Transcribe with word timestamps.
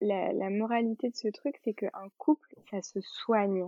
la, 0.00 0.32
la 0.32 0.50
moralité 0.50 1.10
de 1.10 1.16
ce 1.16 1.28
truc, 1.28 1.56
c'est 1.64 1.74
qu'un 1.74 2.08
couple, 2.18 2.54
ça 2.70 2.82
se 2.82 3.00
soigne. 3.00 3.64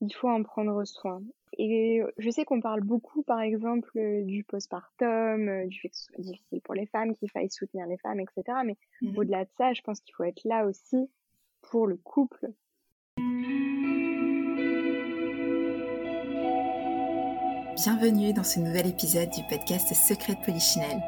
Il 0.00 0.12
faut 0.14 0.28
en 0.28 0.42
prendre 0.42 0.82
soin. 0.84 1.22
Et 1.58 2.00
je 2.16 2.30
sais 2.30 2.44
qu'on 2.44 2.60
parle 2.60 2.80
beaucoup, 2.80 3.22
par 3.22 3.40
exemple, 3.40 3.90
du 4.24 4.44
postpartum, 4.44 5.66
du 5.66 5.80
fait 5.80 5.88
que 5.88 5.96
ce 5.96 6.04
soit 6.04 6.22
difficile 6.24 6.60
pour 6.62 6.74
les 6.74 6.86
femmes, 6.86 7.14
qu'il 7.14 7.30
faille 7.30 7.50
soutenir 7.50 7.86
les 7.86 7.98
femmes, 7.98 8.20
etc. 8.20 8.58
Mais 8.64 8.76
mmh 9.02 9.18
au-delà 9.18 9.44
de 9.44 9.50
ça, 9.58 9.72
je 9.72 9.82
pense 9.82 10.00
qu'il 10.00 10.14
faut 10.14 10.24
être 10.24 10.42
là 10.44 10.64
aussi 10.64 11.10
pour 11.62 11.86
le 11.86 11.96
couple. 11.96 12.50
Bienvenue 17.76 18.32
dans 18.32 18.44
ce 18.44 18.60
nouvel 18.60 18.88
épisode 18.88 19.30
du 19.30 19.42
podcast 19.48 19.94
Secret 19.94 20.34
de 20.34 20.44
Polichinelle. 20.44 21.02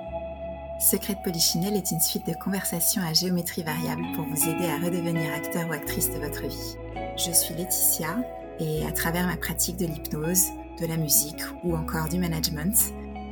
Secret 0.82 1.14
de 1.14 1.20
Polichinelle 1.20 1.76
est 1.76 1.92
une 1.92 2.00
suite 2.00 2.26
de 2.26 2.34
conversations 2.34 3.02
à 3.02 3.12
géométrie 3.12 3.62
variable 3.62 4.02
pour 4.16 4.24
vous 4.24 4.48
aider 4.48 4.66
à 4.66 4.84
redevenir 4.84 5.32
acteur 5.32 5.68
ou 5.68 5.72
actrice 5.72 6.10
de 6.10 6.18
votre 6.18 6.44
vie. 6.44 6.76
Je 7.16 7.30
suis 7.30 7.54
Laetitia 7.54 8.16
et 8.58 8.84
à 8.84 8.90
travers 8.90 9.28
ma 9.28 9.36
pratique 9.36 9.76
de 9.76 9.86
l'hypnose, 9.86 10.46
de 10.80 10.86
la 10.86 10.96
musique 10.96 11.40
ou 11.62 11.76
encore 11.76 12.08
du 12.08 12.18
management, 12.18 12.74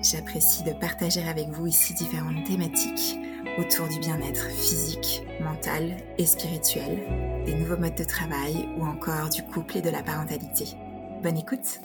j'apprécie 0.01 0.63
de 0.63 0.73
partager 0.73 1.25
avec 1.25 1.49
vous 1.49 1.67
ici 1.67 1.93
différentes 1.93 2.45
thématiques 2.45 3.19
autour 3.59 3.89
du 3.89 3.99
bien-être 3.99 4.49
physique, 4.49 5.25
mental 5.41 5.97
et 6.19 6.27
spirituel, 6.27 7.01
des 7.47 7.55
nouveaux 7.55 7.79
modes 7.79 7.97
de 7.97 8.05
travail 8.05 8.69
ou 8.79 8.87
encore 8.87 9.29
du 9.29 9.43
couple 9.43 9.79
et 9.79 9.83
de 9.83 9.91
la 9.91 10.05
parentalité. 10.05 10.77
Bonne 11.21 11.37
écoute 11.39 11.81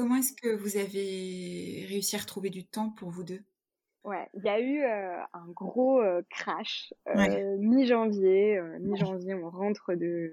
Comment 0.00 0.16
est-ce 0.16 0.32
que 0.32 0.56
vous 0.56 0.78
avez 0.78 1.84
réussi 1.86 2.16
à 2.16 2.20
retrouver 2.20 2.48
du 2.48 2.64
temps 2.64 2.88
pour 2.88 3.10
vous 3.10 3.22
deux? 3.22 3.42
Ouais, 4.02 4.30
il 4.32 4.42
y 4.42 4.48
a 4.48 4.58
eu 4.58 4.82
euh, 4.82 5.22
un 5.34 5.46
gros 5.48 6.00
euh, 6.00 6.22
crash 6.30 6.94
euh, 7.06 7.58
mi-janvier. 7.58 8.58
mi-janvier, 8.80 9.34
on 9.34 9.50
rentre 9.50 9.92
de, 9.92 10.32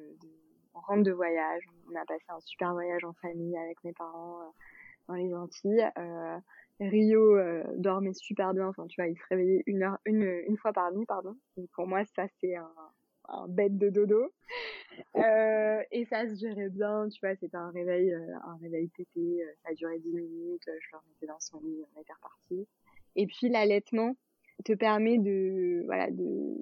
on 0.73 0.79
rentre 0.79 1.03
de 1.03 1.11
voyage. 1.11 1.63
On 1.91 1.95
a 1.97 2.05
passé 2.05 2.23
un 2.29 2.39
super 2.39 2.71
voyage 2.71 3.03
en 3.03 3.11
famille 3.15 3.57
avec 3.57 3.83
mes 3.83 3.91
parents 3.91 4.39
dans 5.09 5.15
les 5.15 5.33
Antilles. 5.33 5.85
Rio 6.79 7.37
dormait 7.75 8.13
super 8.13 8.53
bien. 8.53 8.69
Enfin, 8.69 8.87
tu 8.87 9.01
vois, 9.01 9.09
il 9.09 9.17
se 9.17 9.25
réveillait 9.29 9.63
une 9.65 9.83
heure, 9.83 9.97
une, 10.05 10.23
une 10.47 10.55
fois 10.55 10.71
par 10.71 10.93
nuit, 10.93 11.05
pardon. 11.05 11.35
Et 11.57 11.67
pour 11.73 11.87
moi, 11.87 12.05
ça 12.15 12.25
c'est 12.39 12.55
un, 12.55 12.71
un 13.27 13.47
bête 13.47 13.77
de 13.77 13.89
dodo. 13.89 14.31
Euh, 15.15 15.81
et 15.91 16.05
ça 16.05 16.27
se 16.27 16.35
gérait 16.35 16.69
bien, 16.69 17.07
tu 17.09 17.19
vois, 17.21 17.35
c'était 17.35 17.57
un 17.57 17.69
réveil, 17.69 18.11
euh, 18.11 18.35
un 18.45 18.57
réveil 18.57 18.87
pété, 18.87 19.43
euh, 19.43 19.51
ça 19.63 19.73
duré 19.73 19.99
10 19.99 20.11
minutes, 20.11 20.63
je 20.65 20.87
le 20.91 20.97
remettais 20.97 21.27
dans 21.27 21.39
son 21.39 21.59
lit, 21.59 21.83
on 21.95 22.01
était 22.01 22.13
reparti. 22.13 22.67
Et 23.15 23.27
puis 23.27 23.49
l'allaitement 23.49 24.15
te 24.65 24.73
permet 24.73 25.19
de, 25.19 25.83
voilà, 25.85 26.09
de, 26.09 26.55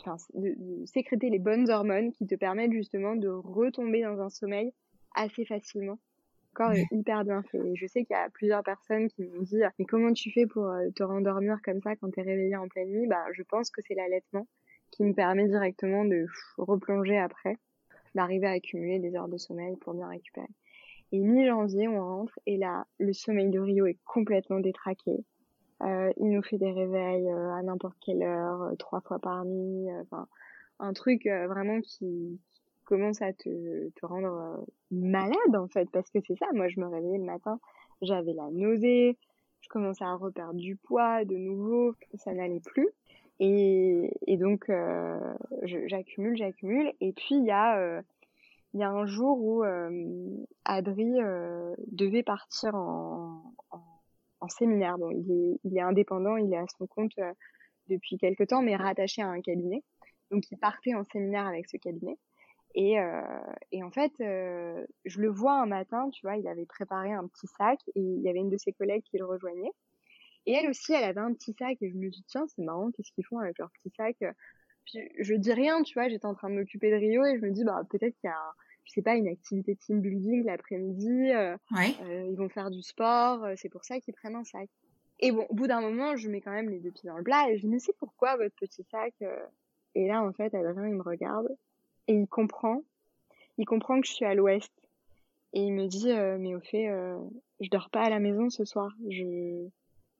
enfin, 0.00 0.16
de, 0.34 0.54
de, 0.56 0.86
sécréter 0.86 1.28
les 1.28 1.38
bonnes 1.38 1.68
hormones 1.70 2.12
qui 2.12 2.26
te 2.26 2.34
permettent 2.34 2.72
justement 2.72 3.14
de 3.14 3.28
retomber 3.28 4.02
dans 4.02 4.20
un 4.20 4.30
sommeil 4.30 4.72
assez 5.14 5.44
facilement. 5.44 5.98
Le 6.52 6.54
corps 6.54 6.72
est 6.72 6.86
hyper 6.90 7.24
bien 7.24 7.42
fait. 7.42 7.58
Et 7.58 7.76
je 7.76 7.86
sais 7.86 8.04
qu'il 8.04 8.14
y 8.16 8.18
a 8.18 8.30
plusieurs 8.30 8.64
personnes 8.64 9.08
qui 9.08 9.22
m'ont 9.22 9.42
dit, 9.42 9.60
mais 9.78 9.84
comment 9.84 10.12
tu 10.12 10.32
fais 10.32 10.46
pour 10.46 10.68
te 10.96 11.02
rendormir 11.02 11.58
comme 11.62 11.80
ça 11.82 11.94
quand 11.94 12.10
tu 12.10 12.20
es 12.20 12.22
réveillé 12.22 12.56
en 12.56 12.68
pleine 12.68 12.88
nuit? 12.88 13.06
Bah, 13.06 13.24
je 13.32 13.42
pense 13.42 13.70
que 13.70 13.80
c'est 13.86 13.94
l'allaitement 13.94 14.46
qui 14.90 15.04
me 15.04 15.12
permet 15.12 15.46
directement 15.46 16.04
de 16.04 16.26
replonger 16.56 17.18
après, 17.18 17.56
d'arriver 18.14 18.46
à 18.46 18.52
accumuler 18.52 18.98
des 18.98 19.14
heures 19.16 19.28
de 19.28 19.36
sommeil 19.36 19.76
pour 19.76 19.94
bien 19.94 20.08
récupérer. 20.08 20.48
Et 21.12 21.20
mi-janvier, 21.20 21.88
on 21.88 22.00
rentre 22.00 22.38
et 22.46 22.56
là, 22.58 22.86
le 22.98 23.12
sommeil 23.12 23.50
de 23.50 23.58
Rio 23.58 23.86
est 23.86 23.98
complètement 24.04 24.60
détraqué. 24.60 25.24
Euh, 25.82 26.12
il 26.16 26.30
nous 26.30 26.42
fait 26.42 26.58
des 26.58 26.72
réveils 26.72 27.28
euh, 27.28 27.52
à 27.52 27.62
n'importe 27.62 27.96
quelle 28.04 28.22
heure, 28.22 28.62
euh, 28.62 28.74
trois 28.74 29.00
fois 29.00 29.18
par 29.18 29.44
nuit. 29.44 29.90
Euh, 29.90 30.02
enfin, 30.02 30.26
un 30.80 30.92
truc 30.92 31.26
vraiment 31.26 31.80
qui, 31.80 32.40
qui, 32.50 32.62
commence 32.84 33.20
à 33.20 33.32
te, 33.32 33.88
te 33.90 34.06
rendre 34.06 34.64
malade 34.90 35.56
en 35.56 35.68
fait, 35.68 35.90
parce 35.90 36.10
que 36.10 36.18
c'est 36.26 36.36
ça. 36.36 36.46
Moi, 36.52 36.68
je 36.68 36.80
me 36.80 36.86
réveillais 36.86 37.18
le 37.18 37.24
matin, 37.24 37.58
j'avais 38.00 38.32
la 38.32 38.50
nausée, 38.50 39.18
je 39.60 39.68
commençais 39.68 40.04
à 40.04 40.14
reperdre 40.14 40.54
du 40.54 40.76
poids 40.76 41.24
de 41.24 41.36
nouveau, 41.36 41.94
ça 42.14 42.32
n'allait 42.32 42.60
plus. 42.60 42.88
Et, 43.40 44.10
et 44.26 44.36
donc, 44.36 44.68
euh, 44.68 45.34
j'accumule, 45.62 46.36
j'accumule. 46.36 46.92
Et 47.00 47.12
puis, 47.12 47.36
il 47.36 47.44
y, 47.44 47.50
a, 47.50 47.78
euh, 47.78 48.02
y 48.74 48.82
a 48.82 48.90
un 48.90 49.06
jour 49.06 49.40
où 49.40 49.64
euh, 49.64 50.44
Adri 50.64 51.20
euh, 51.20 51.74
devait 51.92 52.24
partir 52.24 52.74
en, 52.74 53.54
en, 53.70 53.80
en, 54.40 54.48
séminaire. 54.48 54.98
Bon, 54.98 55.10
il 55.10 55.30
est, 55.30 55.60
il 55.64 55.76
est 55.76 55.80
indépendant, 55.80 56.36
il 56.36 56.52
est 56.52 56.58
à 56.58 56.66
son 56.78 56.86
compte 56.86 57.16
euh, 57.18 57.32
depuis 57.88 58.18
quelque 58.18 58.44
temps, 58.44 58.62
mais 58.62 58.76
rattaché 58.76 59.22
à 59.22 59.28
un 59.28 59.40
cabinet. 59.40 59.82
Donc, 60.30 60.50
il 60.50 60.58
partait 60.58 60.94
en 60.94 61.04
séminaire 61.04 61.46
avec 61.46 61.68
ce 61.68 61.76
cabinet. 61.76 62.18
Et, 62.74 63.00
euh, 63.00 63.22
et 63.72 63.82
en 63.82 63.90
fait, 63.90 64.12
euh, 64.20 64.84
je 65.04 65.20
le 65.20 65.28
vois 65.28 65.60
un 65.60 65.66
matin, 65.66 66.10
tu 66.10 66.20
vois, 66.26 66.36
il 66.36 66.46
avait 66.46 66.66
préparé 66.66 67.12
un 67.12 67.26
petit 67.26 67.46
sac 67.46 67.80
et 67.94 68.00
il 68.00 68.20
y 68.20 68.28
avait 68.28 68.38
une 68.40 68.50
de 68.50 68.58
ses 68.58 68.72
collègues 68.72 69.02
qui 69.04 69.18
le 69.18 69.24
rejoignait. 69.24 69.72
Et 70.46 70.52
elle 70.52 70.68
aussi, 70.70 70.92
elle 70.92 71.04
avait 71.04 71.20
un 71.20 71.34
petit 71.34 71.54
sac 71.58 71.76
et 71.80 71.90
je 71.90 71.96
me 71.96 72.08
dis, 72.08 72.24
tiens, 72.26 72.46
c'est 72.48 72.62
marrant, 72.62 72.90
qu'est-ce 72.90 73.12
qu'ils 73.12 73.24
font 73.24 73.38
avec 73.38 73.58
leur 73.58 73.70
petit 73.70 73.90
sac? 73.96 74.16
Puis 74.84 75.00
je 75.18 75.34
dis 75.34 75.52
rien, 75.52 75.82
tu 75.82 75.94
vois, 75.94 76.08
j'étais 76.08 76.26
en 76.26 76.34
train 76.34 76.48
de 76.48 76.54
m'occuper 76.54 76.90
de 76.90 76.96
Rio 76.96 77.24
et 77.24 77.36
je 77.38 77.44
me 77.44 77.50
dis, 77.50 77.64
bah 77.64 77.82
peut-être 77.90 78.14
qu'il 78.16 78.28
y 78.28 78.32
a, 78.32 78.52
je 78.84 78.92
sais 78.92 79.02
pas, 79.02 79.16
une 79.16 79.28
activité 79.28 79.76
team 79.76 80.00
building 80.00 80.44
l'après-midi, 80.44 81.30
euh, 81.32 81.56
ouais. 81.72 81.94
euh, 82.02 82.26
ils 82.30 82.36
vont 82.36 82.48
faire 82.48 82.70
du 82.70 82.82
sport, 82.82 83.44
euh, 83.44 83.54
c'est 83.56 83.68
pour 83.68 83.84
ça 83.84 84.00
qu'ils 84.00 84.14
prennent 84.14 84.36
un 84.36 84.44
sac. 84.44 84.68
Et 85.20 85.30
bon, 85.30 85.44
au 85.50 85.54
bout 85.54 85.66
d'un 85.66 85.82
moment, 85.82 86.16
je 86.16 86.28
mets 86.28 86.40
quand 86.40 86.52
même 86.52 86.70
les 86.70 86.78
deux 86.78 86.90
pieds 86.90 87.08
dans 87.08 87.18
le 87.18 87.24
plat 87.24 87.50
et 87.50 87.58
je 87.58 87.66
me 87.66 87.76
dis, 87.76 87.80
c'est 87.80 87.96
pourquoi 87.98 88.36
votre 88.36 88.54
petit 88.54 88.84
sac 88.90 89.12
euh? 89.22 89.36
Et 89.94 90.06
là, 90.06 90.22
en 90.22 90.32
fait, 90.32 90.54
Adrien, 90.54 90.86
il 90.86 90.94
me 90.94 91.02
regarde 91.02 91.48
et 92.06 92.14
il 92.14 92.26
comprend, 92.26 92.82
il 93.58 93.66
comprend 93.66 94.00
que 94.00 94.06
je 94.06 94.12
suis 94.12 94.24
à 94.24 94.34
l'ouest. 94.34 94.72
Et 95.54 95.60
il 95.60 95.72
me 95.72 95.86
dit, 95.86 96.12
euh, 96.12 96.36
mais 96.38 96.54
au 96.54 96.60
fait, 96.60 96.88
je 97.60 97.70
dors 97.70 97.90
pas 97.90 98.02
à 98.02 98.10
la 98.10 98.20
maison 98.20 98.48
ce 98.48 98.64
soir, 98.64 98.92
je 99.08 99.66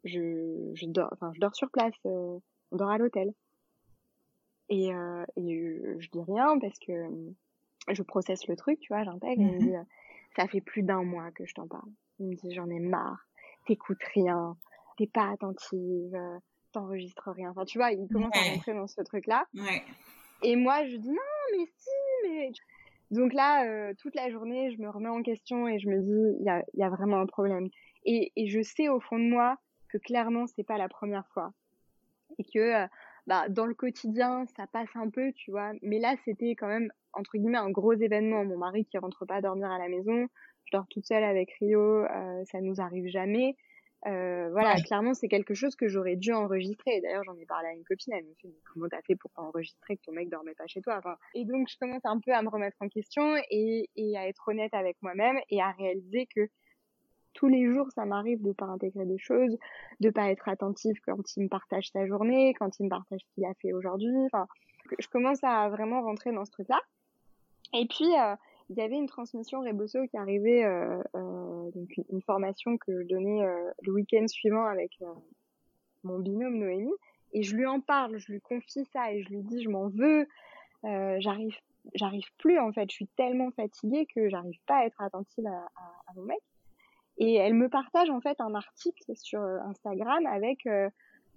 je, 0.04 0.70
je 0.74 0.86
dors, 0.86 1.08
enfin, 1.12 1.32
je 1.34 1.40
dors 1.40 1.54
sur 1.54 1.70
place, 1.70 1.94
euh, 2.06 2.38
on 2.72 2.76
dort 2.76 2.90
à 2.90 2.98
l'hôtel. 2.98 3.32
Et, 4.68 4.92
euh, 4.92 5.24
et 5.36 5.56
je, 5.56 5.98
je, 5.98 6.08
dis 6.10 6.22
rien 6.22 6.58
parce 6.58 6.78
que 6.78 6.92
euh, 6.92 7.34
je 7.90 8.02
processe 8.02 8.46
le 8.48 8.56
truc, 8.56 8.78
tu 8.80 8.92
vois, 8.92 9.04
j'intègre. 9.04 9.40
Il 9.40 9.52
me 9.52 9.58
dit, 9.58 9.72
ça 10.36 10.46
fait 10.46 10.60
plus 10.60 10.82
d'un 10.82 11.02
mois 11.02 11.30
que 11.30 11.46
je 11.46 11.54
t'en 11.54 11.66
parle. 11.66 11.90
Il 12.18 12.28
me 12.28 12.34
dit, 12.34 12.54
j'en 12.54 12.68
ai 12.68 12.80
marre, 12.80 13.26
t'écoutes 13.66 14.02
rien, 14.14 14.56
t'es 14.98 15.06
pas 15.06 15.30
attentive, 15.30 16.18
t'enregistres 16.72 17.30
rien. 17.30 17.50
Enfin, 17.50 17.64
tu 17.64 17.78
vois, 17.78 17.92
il 17.92 18.08
commence 18.08 18.34
ouais. 18.34 18.48
à 18.48 18.52
rentrer 18.52 18.74
dans 18.74 18.86
ce 18.86 19.00
truc-là. 19.00 19.46
Ouais. 19.54 19.82
Et 20.42 20.56
moi, 20.56 20.86
je 20.86 20.96
dis, 20.96 21.08
non, 21.08 21.56
mais 21.56 21.66
si, 21.76 21.90
mais... 22.24 22.52
Donc 23.10 23.32
là, 23.32 23.66
euh, 23.66 23.94
toute 23.98 24.14
la 24.14 24.30
journée, 24.30 24.70
je 24.70 24.82
me 24.82 24.90
remets 24.90 25.08
en 25.08 25.22
question 25.22 25.66
et 25.66 25.78
je 25.78 25.88
me 25.88 26.02
dis, 26.02 26.36
il 26.40 26.44
y 26.44 26.50
a, 26.50 26.62
y 26.74 26.82
a 26.82 26.90
vraiment 26.90 27.18
un 27.18 27.26
problème. 27.26 27.68
Et, 28.04 28.32
et 28.36 28.48
je 28.48 28.60
sais 28.60 28.88
au 28.88 29.00
fond 29.00 29.18
de 29.18 29.24
moi 29.24 29.56
que 29.88 29.98
clairement 29.98 30.46
c'est 30.46 30.64
pas 30.64 30.78
la 30.78 30.88
première 30.88 31.26
fois. 31.28 31.52
Et 32.38 32.44
que 32.44 32.58
euh, 32.58 32.86
bah, 33.26 33.48
dans 33.48 33.66
le 33.66 33.74
quotidien 33.74 34.46
ça 34.56 34.66
passe 34.66 34.94
un 34.94 35.10
peu 35.10 35.32
tu 35.32 35.50
vois. 35.50 35.72
Mais 35.82 35.98
là 35.98 36.14
c'était 36.24 36.54
quand 36.54 36.68
même 36.68 36.90
entre 37.12 37.36
guillemets 37.36 37.58
un 37.58 37.70
gros 37.70 37.94
événement. 37.94 38.44
Mon 38.44 38.58
mari 38.58 38.84
qui 38.84 38.98
rentre 38.98 39.24
pas 39.26 39.40
dormir 39.40 39.70
à 39.70 39.78
la 39.78 39.88
maison 39.88 40.28
je 40.66 40.76
dors 40.76 40.86
toute 40.88 41.06
seule 41.06 41.24
avec 41.24 41.50
Rio 41.60 42.04
euh, 42.04 42.44
ça 42.44 42.60
nous 42.60 42.80
arrive 42.80 43.08
jamais. 43.08 43.56
Euh, 44.06 44.48
voilà 44.52 44.74
ouais. 44.74 44.82
clairement 44.82 45.12
c'est 45.12 45.26
quelque 45.26 45.54
chose 45.54 45.74
que 45.74 45.88
j'aurais 45.88 46.14
dû 46.16 46.32
enregistrer. 46.32 47.00
D'ailleurs 47.00 47.24
j'en 47.24 47.36
ai 47.36 47.46
parlé 47.46 47.68
à 47.68 47.72
une 47.72 47.84
copine 47.84 48.12
elle 48.12 48.24
me 48.24 48.34
mais 48.44 48.54
comment 48.72 48.88
t'as 48.88 49.02
fait 49.02 49.16
pour 49.16 49.30
pas 49.32 49.42
enregistrer 49.42 49.96
que 49.96 50.02
ton 50.02 50.12
mec 50.12 50.28
dormait 50.28 50.54
pas 50.54 50.68
chez 50.68 50.80
toi 50.80 50.96
enfin, 50.98 51.16
et 51.34 51.44
donc 51.44 51.68
je 51.68 51.76
commence 51.78 52.04
un 52.04 52.20
peu 52.20 52.32
à 52.32 52.42
me 52.42 52.48
remettre 52.48 52.76
en 52.80 52.88
question 52.88 53.34
et, 53.50 53.90
et 53.96 54.16
à 54.16 54.28
être 54.28 54.46
honnête 54.48 54.72
avec 54.72 54.96
moi-même 55.02 55.38
et 55.50 55.60
à 55.60 55.72
réaliser 55.72 56.26
que 56.26 56.48
tous 57.38 57.46
les 57.46 57.72
jours, 57.72 57.86
ça 57.92 58.04
m'arrive 58.04 58.42
de 58.42 58.50
pas 58.50 58.64
intégrer 58.64 59.06
des 59.06 59.16
choses, 59.16 59.56
de 60.00 60.10
pas 60.10 60.28
être 60.32 60.48
attentive 60.48 60.96
quand 61.06 61.36
il 61.36 61.44
me 61.44 61.48
partage 61.48 61.88
sa 61.92 62.04
journée, 62.04 62.52
quand 62.54 62.80
il 62.80 62.86
me 62.86 62.88
partage 62.88 63.20
ce 63.20 63.34
qu'il 63.34 63.44
a 63.44 63.54
fait 63.62 63.72
aujourd'hui. 63.72 64.12
Enfin, 64.26 64.48
je 64.98 65.06
commence 65.06 65.38
à 65.44 65.68
vraiment 65.68 66.02
rentrer 66.02 66.32
dans 66.32 66.44
ce 66.44 66.50
truc-là. 66.50 66.80
Et 67.74 67.86
puis, 67.86 68.12
euh, 68.18 68.34
il 68.70 68.76
y 68.76 68.80
avait 68.80 68.96
une 68.96 69.06
transmission 69.06 69.60
Rebosso 69.60 70.04
qui 70.08 70.16
arrivait, 70.16 70.64
euh, 70.64 71.00
euh, 71.14 71.70
une, 72.10 72.22
formation 72.22 72.76
que 72.76 73.02
je 73.02 73.06
donnais 73.06 73.46
le 73.82 73.92
week-end 73.92 74.26
suivant 74.26 74.64
avec 74.64 74.98
mon 76.02 76.18
binôme 76.18 76.58
Noémie. 76.58 76.90
Et 77.34 77.44
je 77.44 77.54
lui 77.54 77.66
en 77.66 77.78
parle, 77.78 78.18
je 78.18 78.32
lui 78.32 78.40
confie 78.40 78.84
ça 78.92 79.12
et 79.12 79.22
je 79.22 79.28
lui 79.28 79.42
dis, 79.42 79.62
je 79.62 79.68
m'en 79.68 79.88
veux, 79.90 80.26
j'arrive 80.82 81.56
j'arrive 81.94 82.26
plus 82.36 82.58
en 82.58 82.70
fait, 82.70 82.90
je 82.90 82.96
suis 82.96 83.06
tellement 83.16 83.50
fatiguée 83.52 84.06
que 84.14 84.28
j'arrive 84.28 84.58
pas 84.66 84.78
à 84.78 84.84
être 84.84 85.00
attentive 85.00 85.46
à, 85.46 85.70
à, 85.76 86.02
à 86.08 86.14
mon 86.16 86.22
mec. 86.22 86.40
Et 87.18 87.34
elle 87.34 87.54
me 87.54 87.68
partage 87.68 88.10
en 88.10 88.20
fait 88.20 88.40
un 88.40 88.54
article 88.54 89.16
sur 89.16 89.40
Instagram 89.40 90.24
avec 90.26 90.66
euh, 90.66 90.88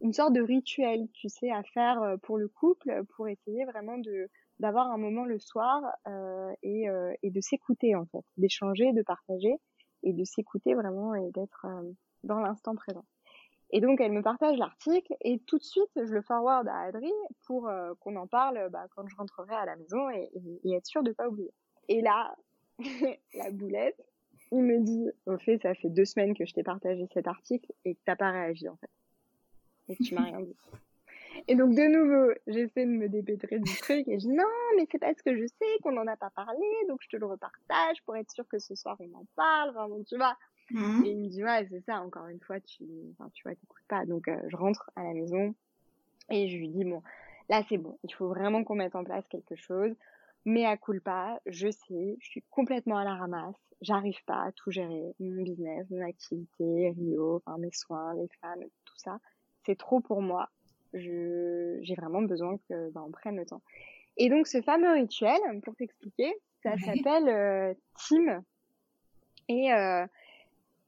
une 0.01 0.13
sorte 0.13 0.33
de 0.33 0.41
rituel, 0.41 1.07
tu 1.13 1.27
sais, 1.27 1.51
à 1.51 1.63
faire 1.63 2.01
euh, 2.01 2.17
pour 2.17 2.37
le 2.37 2.47
couple, 2.47 3.03
pour 3.15 3.27
essayer 3.27 3.65
vraiment 3.65 3.97
de 3.97 4.29
d'avoir 4.61 4.91
un 4.91 4.97
moment 4.97 5.25
le 5.25 5.39
soir 5.39 5.81
euh, 6.07 6.53
et, 6.61 6.87
euh, 6.87 7.13
et 7.23 7.31
de 7.31 7.41
s'écouter 7.41 7.95
en 7.95 8.05
fait, 8.05 8.23
d'échanger, 8.37 8.93
de 8.93 9.01
partager 9.01 9.55
et 10.03 10.13
de 10.13 10.23
s'écouter 10.23 10.75
vraiment 10.75 11.15
et 11.15 11.31
d'être 11.31 11.65
euh, 11.65 11.91
dans 12.23 12.39
l'instant 12.39 12.75
présent. 12.75 13.03
Et 13.71 13.81
donc, 13.81 14.01
elle 14.01 14.11
me 14.11 14.21
partage 14.21 14.57
l'article 14.57 15.15
et 15.21 15.39
tout 15.39 15.57
de 15.57 15.63
suite, 15.63 15.89
je 15.95 16.13
le 16.13 16.21
forward 16.21 16.67
à 16.67 16.81
Adri 16.81 17.11
pour 17.45 17.67
euh, 17.67 17.93
qu'on 17.99 18.15
en 18.17 18.27
parle 18.27 18.69
bah, 18.69 18.85
quand 18.95 19.07
je 19.07 19.15
rentrerai 19.15 19.55
à 19.55 19.65
la 19.65 19.75
maison 19.75 20.09
et, 20.09 20.29
être 20.73 20.85
sûr 20.85 21.03
de 21.03 21.11
pas 21.11 21.27
oublier. 21.27 21.53
Et 21.87 22.01
là, 22.01 22.35
la 23.33 23.49
boulette, 23.51 23.99
il 24.51 24.63
me 24.63 24.79
dit, 24.79 25.09
au 25.25 25.37
fait, 25.37 25.59
ça 25.61 25.73
fait 25.73 25.89
deux 25.89 26.05
semaines 26.05 26.35
que 26.35 26.45
je 26.45 26.53
t'ai 26.53 26.63
partagé 26.63 27.07
cet 27.13 27.27
article 27.27 27.71
et 27.85 27.95
que 27.95 27.99
t'as 28.05 28.15
pas 28.15 28.31
réagi 28.31 28.67
en 28.67 28.75
fait. 28.75 28.89
Et 29.89 29.95
que 29.95 30.03
tu 30.03 30.15
m'as 30.15 30.23
rien 30.25 30.41
dit. 30.41 30.55
Et 31.47 31.55
donc, 31.55 31.73
de 31.73 31.87
nouveau, 31.87 32.33
j'essaie 32.47 32.85
de 32.85 32.91
me 32.91 33.07
dépêtrer 33.07 33.59
du 33.59 33.75
truc 33.77 34.07
et 34.07 34.19
je 34.19 34.27
dis 34.27 34.33
non, 34.33 34.43
mais 34.75 34.85
c'est 34.91 34.99
parce 34.99 35.21
que 35.21 35.35
je 35.35 35.45
sais 35.47 35.79
qu'on 35.81 35.93
n'en 35.93 36.07
a 36.07 36.17
pas 36.17 36.29
parlé, 36.29 36.65
donc 36.87 36.99
je 37.01 37.09
te 37.09 37.17
le 37.17 37.25
repartage 37.25 38.01
pour 38.05 38.15
être 38.15 38.29
sûr 38.31 38.47
que 38.47 38.59
ce 38.59 38.75
soir 38.75 38.97
on 38.99 39.17
en 39.17 39.25
parle, 39.35 39.73
vraiment, 39.73 40.03
tu 40.03 40.17
vois. 40.17 40.37
Mmh. 40.71 41.05
Et 41.05 41.09
il 41.09 41.17
me 41.17 41.27
dit, 41.27 41.43
ouais, 41.43 41.67
c'est 41.69 41.83
ça, 41.85 42.01
encore 42.01 42.27
une 42.27 42.39
fois, 42.39 42.59
tu, 42.59 42.83
enfin, 43.11 43.29
tu 43.33 43.43
vois, 43.43 43.55
t'écoutes 43.55 43.83
pas. 43.87 44.05
Donc, 44.05 44.27
euh, 44.27 44.37
je 44.47 44.55
rentre 44.55 44.89
à 44.95 45.03
la 45.03 45.13
maison 45.13 45.53
et 46.29 46.49
je 46.49 46.57
lui 46.57 46.69
dis, 46.69 46.85
bon, 46.85 47.01
là, 47.49 47.63
c'est 47.67 47.77
bon. 47.77 47.97
Il 48.03 48.13
faut 48.13 48.27
vraiment 48.27 48.63
qu'on 48.63 48.75
mette 48.75 48.95
en 48.95 49.03
place 49.03 49.27
quelque 49.29 49.55
chose. 49.55 49.93
Mais 50.45 50.65
à 50.65 50.77
culpa, 50.77 51.39
je 51.45 51.69
sais, 51.69 52.17
je 52.19 52.27
suis 52.27 52.43
complètement 52.49 52.97
à 52.97 53.03
la 53.03 53.15
ramasse. 53.15 53.55
J'arrive 53.81 54.23
pas 54.25 54.43
à 54.43 54.51
tout 54.51 54.71
gérer. 54.71 55.13
Mon 55.19 55.43
business, 55.43 55.87
mon 55.89 56.01
activité, 56.01 56.89
Rio, 56.97 57.37
enfin, 57.37 57.57
mes 57.57 57.71
soins, 57.71 58.13
les 58.15 58.27
femmes, 58.41 58.63
tout 58.85 58.97
ça. 58.97 59.19
C'est 59.65 59.77
trop 59.77 59.99
pour 59.99 60.21
moi. 60.21 60.49
Je, 60.93 61.77
j'ai 61.81 61.95
vraiment 61.95 62.21
besoin 62.21 62.57
que, 62.69 62.89
ben, 62.91 63.03
on 63.07 63.11
prenne 63.11 63.37
le 63.37 63.45
temps. 63.45 63.61
Et 64.17 64.29
donc, 64.29 64.47
ce 64.47 64.61
fameux 64.61 64.91
rituel, 64.93 65.39
pour 65.63 65.75
t'expliquer, 65.75 66.33
ça 66.63 66.77
s'appelle 66.77 67.29
euh, 67.29 67.73
Team. 68.07 68.43
Et 69.47 69.71
euh, 69.73 70.05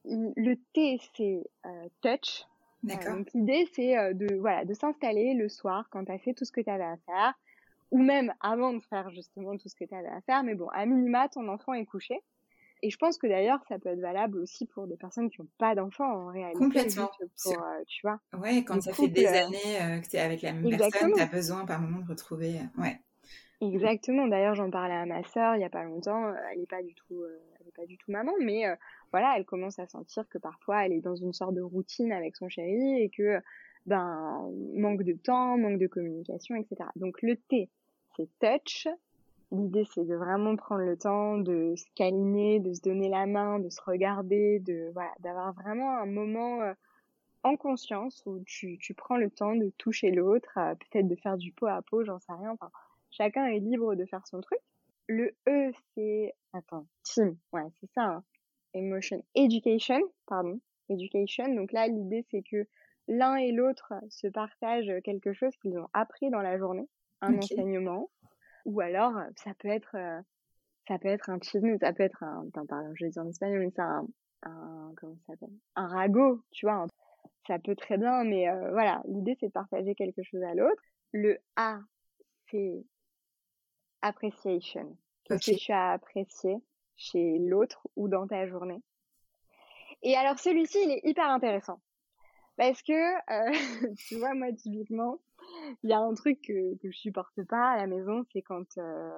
le 0.06 0.56
T, 0.74 1.00
c'est 1.16 1.44
euh, 1.66 1.88
touch. 2.02 2.46
D'accord. 2.84 3.16
donc 3.16 3.32
l'idée, 3.34 3.66
c'est 3.74 3.98
euh, 3.98 4.14
de 4.14 4.36
voilà 4.36 4.66
de 4.66 4.74
s'installer 4.74 5.34
le 5.36 5.48
soir 5.48 5.88
quand 5.90 6.04
tu 6.04 6.12
as 6.12 6.18
fait 6.18 6.34
tout 6.34 6.44
ce 6.44 6.52
que 6.52 6.60
tu 6.60 6.70
avais 6.70 6.84
à 6.84 6.98
faire, 7.06 7.34
ou 7.94 8.00
même 8.00 8.34
avant 8.42 8.74
de 8.74 8.84
faire 8.90 9.12
justement 9.12 9.56
tout 9.56 9.70
ce 9.70 9.76
que 9.76 9.86
tu 9.86 9.94
avais 9.94 10.10
à 10.10 10.20
faire. 10.22 10.44
Mais 10.44 10.56
bon, 10.56 10.68
à 10.70 10.88
minima, 10.88 11.30
ton 11.30 11.48
enfant 11.48 11.74
est 11.74 11.86
couché. 11.86 12.16
Et 12.82 12.90
je 12.90 12.98
pense 12.98 13.20
que 13.20 13.28
d'ailleurs, 13.28 13.60
ça 13.70 13.78
peut 13.78 13.90
être 13.90 14.00
valable 14.00 14.40
aussi 14.40 14.66
pour 14.66 14.88
des 14.88 14.98
personnes 14.98 15.30
qui 15.30 15.40
n'ont 15.40 15.48
pas 15.60 15.76
d'enfants 15.76 16.12
en 16.12 16.28
réalité. 16.32 16.58
Complètement. 16.58 17.12
Pour, 17.44 17.54
euh, 17.54 17.84
tu 17.88 18.02
vois. 18.02 18.20
Ouais, 18.42 18.64
quand 18.64 18.82
ça 18.82 18.94
fait 18.94 19.08
des 19.08 19.28
années 19.28 20.02
que 20.02 20.10
tu 20.10 20.18
es 20.18 20.20
avec 20.20 20.42
la 20.42 20.54
même 20.54 20.76
personne, 20.76 21.14
tu 21.14 21.22
as 21.22 21.28
besoin 21.28 21.66
par 21.66 21.80
moment 21.80 22.00
de 22.00 22.10
retrouver. 22.10 22.56
Ouais. 22.80 23.00
Exactement. 23.62 24.28
D'ailleurs, 24.28 24.56
j'en 24.56 24.72
parlais 24.72 24.96
à 24.96 25.06
ma 25.06 25.24
sœur 25.24 25.56
il 25.56 25.62
y 25.62 25.64
a 25.64 25.70
pas 25.70 25.84
longtemps. 25.84 26.34
Elle 26.52 26.60
n'est 26.60 26.66
pas 26.66 26.82
du 26.82 26.96
tout, 26.96 27.24
elle 27.60 27.68
est 27.68 27.76
pas 27.76 27.86
du 27.86 27.96
tout 27.98 28.12
maman, 28.12 28.34
mais 28.42 28.64
voilà, 29.12 29.36
elle 29.38 29.46
commence 29.46 29.78
à 29.78 29.86
sentir 29.86 30.28
que 30.30 30.40
parfois 30.40 30.86
elle 30.86 30.94
est 30.94 31.02
dans 31.02 31.16
une 31.16 31.32
sorte 31.32 31.54
de 31.54 31.62
routine 31.62 32.12
avec 32.12 32.36
son 32.36 32.50
chéri 32.50 33.02
et 33.02 33.12
que 33.16 33.40
ben 33.86 34.52
manque 34.76 35.04
de 35.04 35.14
temps, 35.14 35.58
manque 35.58 35.80
de 35.80 35.88
communication, 35.88 36.56
etc. 36.56 36.90
Donc 36.96 37.22
le 37.22 37.36
T, 37.36 37.70
c'est 38.16 38.30
touch. 38.40 38.88
L'idée 39.52 39.86
c'est 39.94 40.06
de 40.06 40.16
vraiment 40.16 40.56
prendre 40.56 40.82
le 40.84 40.98
temps 40.98 41.38
de 41.38 41.76
se 41.76 41.86
câliner, 41.96 42.60
de 42.60 42.74
se 42.74 42.82
donner 42.82 43.10
la 43.10 43.26
main, 43.26 43.60
de 43.60 43.70
se 43.70 43.82
regarder, 43.82 44.60
de 44.60 44.90
voilà, 44.94 45.12
d'avoir 45.20 45.54
vraiment 45.54 45.98
un 45.98 46.06
moment 46.06 46.62
euh, 46.62 46.74
en 47.44 47.56
conscience 47.56 48.24
où 48.26 48.40
tu, 48.46 48.78
tu 48.80 48.94
prends 48.94 49.18
le 49.18 49.30
temps 49.30 49.56
de 49.56 49.72
toucher 49.78 50.12
l'autre, 50.12 50.54
peut-être 50.56 51.08
de 51.08 51.16
faire 51.16 51.38
du 51.38 51.52
pot 51.52 51.68
à 51.68 51.82
pot, 51.82 52.04
j'en 52.04 52.20
sais 52.20 52.34
rien. 52.34 52.52
Enfin, 52.52 52.72
chacun 53.12 53.46
est 53.46 53.60
libre 53.60 53.96
de 53.96 54.06
faire 54.06 54.26
son 54.28 54.42
truc. 54.42 54.60
Le 55.08 55.36
E, 55.48 55.72
c'est 55.94 56.34
attends, 56.54 56.88
team, 57.04 57.36
ouais, 57.52 57.68
c'est 57.80 57.92
ça. 57.94 58.04
Hein 58.04 58.24
emotion 58.74 59.24
education, 59.36 60.02
pardon, 60.26 60.60
education. 60.90 61.54
Donc 61.54 61.72
là, 61.72 61.88
l'idée 61.88 62.26
c'est 62.32 62.44
que 62.44 62.68
l'un 63.08 63.36
et 63.36 63.52
l'autre 63.52 63.94
se 64.10 64.28
partagent 64.28 64.92
quelque 65.04 65.34
chose 65.34 65.56
qu'ils 65.58 65.78
ont 65.78 65.90
appris 65.94 66.30
dans 66.30 66.42
la 66.42 66.58
journée, 66.58 66.88
un 67.24 67.38
enseignement, 67.38 68.10
ou 68.66 68.82
alors 68.82 69.14
ça 69.44 69.54
peut 69.56 69.70
être 69.70 69.96
ça 70.88 71.00
peut 71.00 71.08
être 71.08 71.30
un 71.30 71.40
chisme, 71.40 71.78
ça 71.80 71.94
peut 71.94 72.04
être 72.04 72.24
un, 72.24 72.46
pardon, 72.54 72.94
je 72.96 73.06
vais 73.06 73.12
dire 73.12 73.24
en 73.24 73.30
espagnol, 73.30 73.60
mais 73.60 73.72
c'est 73.74 73.82
un, 73.82 74.06
un, 74.44 74.94
comment 74.98 75.16
ça 75.26 75.34
s'appelle, 75.34 75.56
un 75.76 75.88
ragot, 75.88 76.44
tu 76.52 76.66
vois. 76.66 76.88
Ça 77.48 77.60
peut 77.60 77.76
très 77.76 77.98
bien, 77.98 78.24
mais 78.24 78.48
voilà, 78.72 79.02
l'idée 79.06 79.36
c'est 79.40 79.48
de 79.48 79.52
partager 79.52 79.96
quelque 79.96 80.24
chose 80.24 80.44
à 80.44 80.54
l'autre. 80.54 80.82
Le 81.12 81.38
A, 81.56 81.80
c'est 82.50 82.86
appreciation. 84.02 84.98
Qu'est-ce 85.24 85.52
que 85.52 85.58
tu 85.58 85.72
as 85.72 85.92
apprécié 85.92 86.58
chez 86.96 87.40
l'autre 87.40 87.88
ou 87.96 88.08
dans 88.08 88.28
ta 88.28 88.46
journée? 88.48 88.82
Et 90.02 90.16
alors 90.16 90.38
celui-ci, 90.38 90.78
il 90.84 90.92
est 90.92 91.02
hyper 91.04 91.30
intéressant. 91.30 91.80
Parce 92.58 92.84
que, 92.84 92.94
euh, 92.94 93.94
tu 93.98 94.18
vois, 94.18 94.36
moi, 94.36 94.52
typiquement, 94.52 95.20
il 95.84 95.90
y 95.90 95.94
a 95.94 96.00
un 96.00 96.14
truc 96.14 96.42
que, 96.42 96.76
que 96.78 96.92
je 96.92 96.98
supporte 96.98 97.44
pas 97.44 97.72
à 97.72 97.78
la 97.78 97.88
maison, 97.88 98.24
c'est 98.32 98.42
quand 98.42 98.78
euh, 98.78 99.10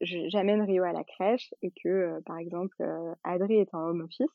j'amène 0.00 0.62
Rio 0.62 0.84
à 0.84 0.92
la 0.92 1.04
crèche 1.04 1.52
et 1.62 1.70
que, 1.70 1.88
euh, 1.88 2.20
par 2.26 2.38
exemple, 2.38 2.76
euh, 2.80 3.14
Adri 3.24 3.56
est 3.56 3.74
en 3.74 3.88
home 3.88 4.02
office 4.02 4.30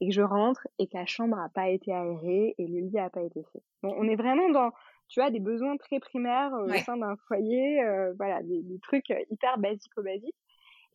et 0.00 0.08
que 0.08 0.14
je 0.14 0.22
rentre 0.22 0.66
et 0.78 0.86
que 0.86 0.96
la 0.96 1.06
chambre 1.06 1.38
a 1.38 1.48
pas 1.48 1.68
été 1.68 1.92
aérée 1.92 2.54
et 2.58 2.66
le 2.66 2.80
lit 2.80 2.98
a 2.98 3.10
pas 3.10 3.22
été 3.22 3.42
fait. 3.52 3.62
Bon, 3.82 3.94
on 3.96 4.08
est 4.08 4.16
vraiment 4.16 4.48
dans, 4.50 4.70
tu 5.08 5.20
vois, 5.20 5.30
des 5.30 5.40
besoins 5.40 5.76
très 5.76 6.00
primaires 6.00 6.52
au 6.52 6.68
sein 6.84 6.96
d'un 6.96 7.16
foyer, 7.28 7.80
voilà, 8.16 8.42
des, 8.42 8.62
des, 8.62 8.80
trucs 8.80 9.12
hyper 9.30 9.58
basico-basiques. 9.58 10.34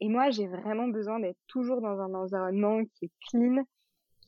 Et 0.01 0.09
moi, 0.09 0.29
j'ai 0.29 0.47
vraiment 0.47 0.87
besoin 0.87 1.19
d'être 1.19 1.39
toujours 1.47 1.81
dans 1.81 1.99
un 1.99 2.13
environnement 2.13 2.83
qui 2.85 3.05
est 3.05 3.11
clean, 3.29 3.63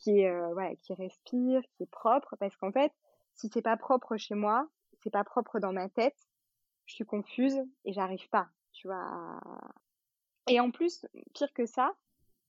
qui 0.01 0.21
est 0.21 0.29
euh, 0.29 0.53
voilà, 0.53 0.75
qui 0.75 0.93
respire, 0.93 1.61
qui 1.73 1.83
est 1.83 1.91
propre, 1.91 2.35
parce 2.39 2.55
qu'en 2.57 2.71
fait, 2.71 2.91
si 3.35 3.49
c'est 3.53 3.61
pas 3.61 3.77
propre 3.77 4.17
chez 4.17 4.35
moi, 4.35 4.67
c'est 5.03 5.09
pas 5.09 5.23
propre 5.23 5.59
dans 5.59 5.73
ma 5.73 5.89
tête, 5.89 6.17
je 6.85 6.95
suis 6.95 7.05
confuse 7.05 7.59
et 7.85 7.93
j'arrive 7.93 8.27
pas, 8.29 8.47
tu 8.71 8.87
vois. 8.87 9.39
Et 10.47 10.59
en 10.59 10.71
plus, 10.71 11.05
pire 11.33 11.53
que 11.53 11.65
ça, 11.65 11.93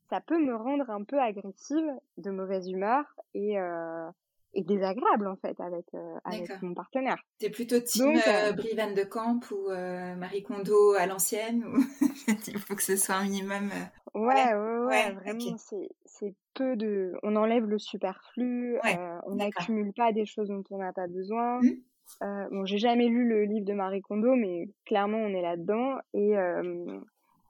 ça 0.09 0.21
peut 0.21 0.39
me 0.39 0.55
rendre 0.55 0.91
un 0.91 1.05
peu 1.05 1.21
agressive, 1.21 1.91
de 2.17 2.31
mauvaise 2.31 2.69
humeur 2.69 3.05
et 3.35 3.59
euh, 3.59 4.11
et 4.55 4.63
désagréable 4.63 5.27
en 5.27 5.37
fait 5.37 5.59
avec 5.61 5.87
euh, 5.95 6.19
avec 6.25 6.63
mon 6.63 6.75
partenaire. 6.75 7.17
T'es 7.39 7.51
plutôt 7.51 7.81
team 7.81 8.21
euh, 8.27 8.53
Brie 8.53 8.75
Van 8.77 8.93
de 8.93 9.03
Camp 9.03 9.41
ou 9.51 9.71
euh, 9.71 10.15
Marie 10.17 10.43
Kondo 10.43 10.93
à 10.93 11.07
l'ancienne 11.07 11.65
ou... 11.65 11.79
Il 12.47 12.59
faut 12.59 12.75
que 12.75 12.83
ce 12.83 12.97
soit 12.97 13.17
un 13.17 13.25
minimum. 13.25 13.71
Euh, 13.71 14.19
ouais, 14.19 14.55
ouais, 14.55 14.79
ouais, 14.87 15.13
vraiment 15.13 15.57
c'est 15.57 15.89
c'est 16.05 16.35
peu 16.55 16.77
de. 16.77 17.15
On 17.23 17.37
enlève 17.37 17.65
le 17.65 17.79
superflu, 17.79 18.79
on 19.27 19.35
n'accumule 19.37 19.93
pas 19.95 20.13
des 20.13 20.27
choses 20.27 20.49
dont 20.49 20.65
on 20.71 20.79
n'a 20.79 20.93
pas 20.93 21.07
besoin. 21.07 21.61
Mmh. 21.63 21.77
Bon, 22.21 22.65
j'ai 22.65 22.79
jamais 22.79 23.09
lu 23.09 23.29
le 23.29 23.45
livre 23.45 23.67
de 23.67 23.73
Marie 23.73 24.03
Kondo, 24.03 24.35
mais 24.35 24.69
clairement 24.85 25.19
on 25.19 25.35
est 25.35 25.43
là-dedans 25.43 25.99
et 26.15 26.35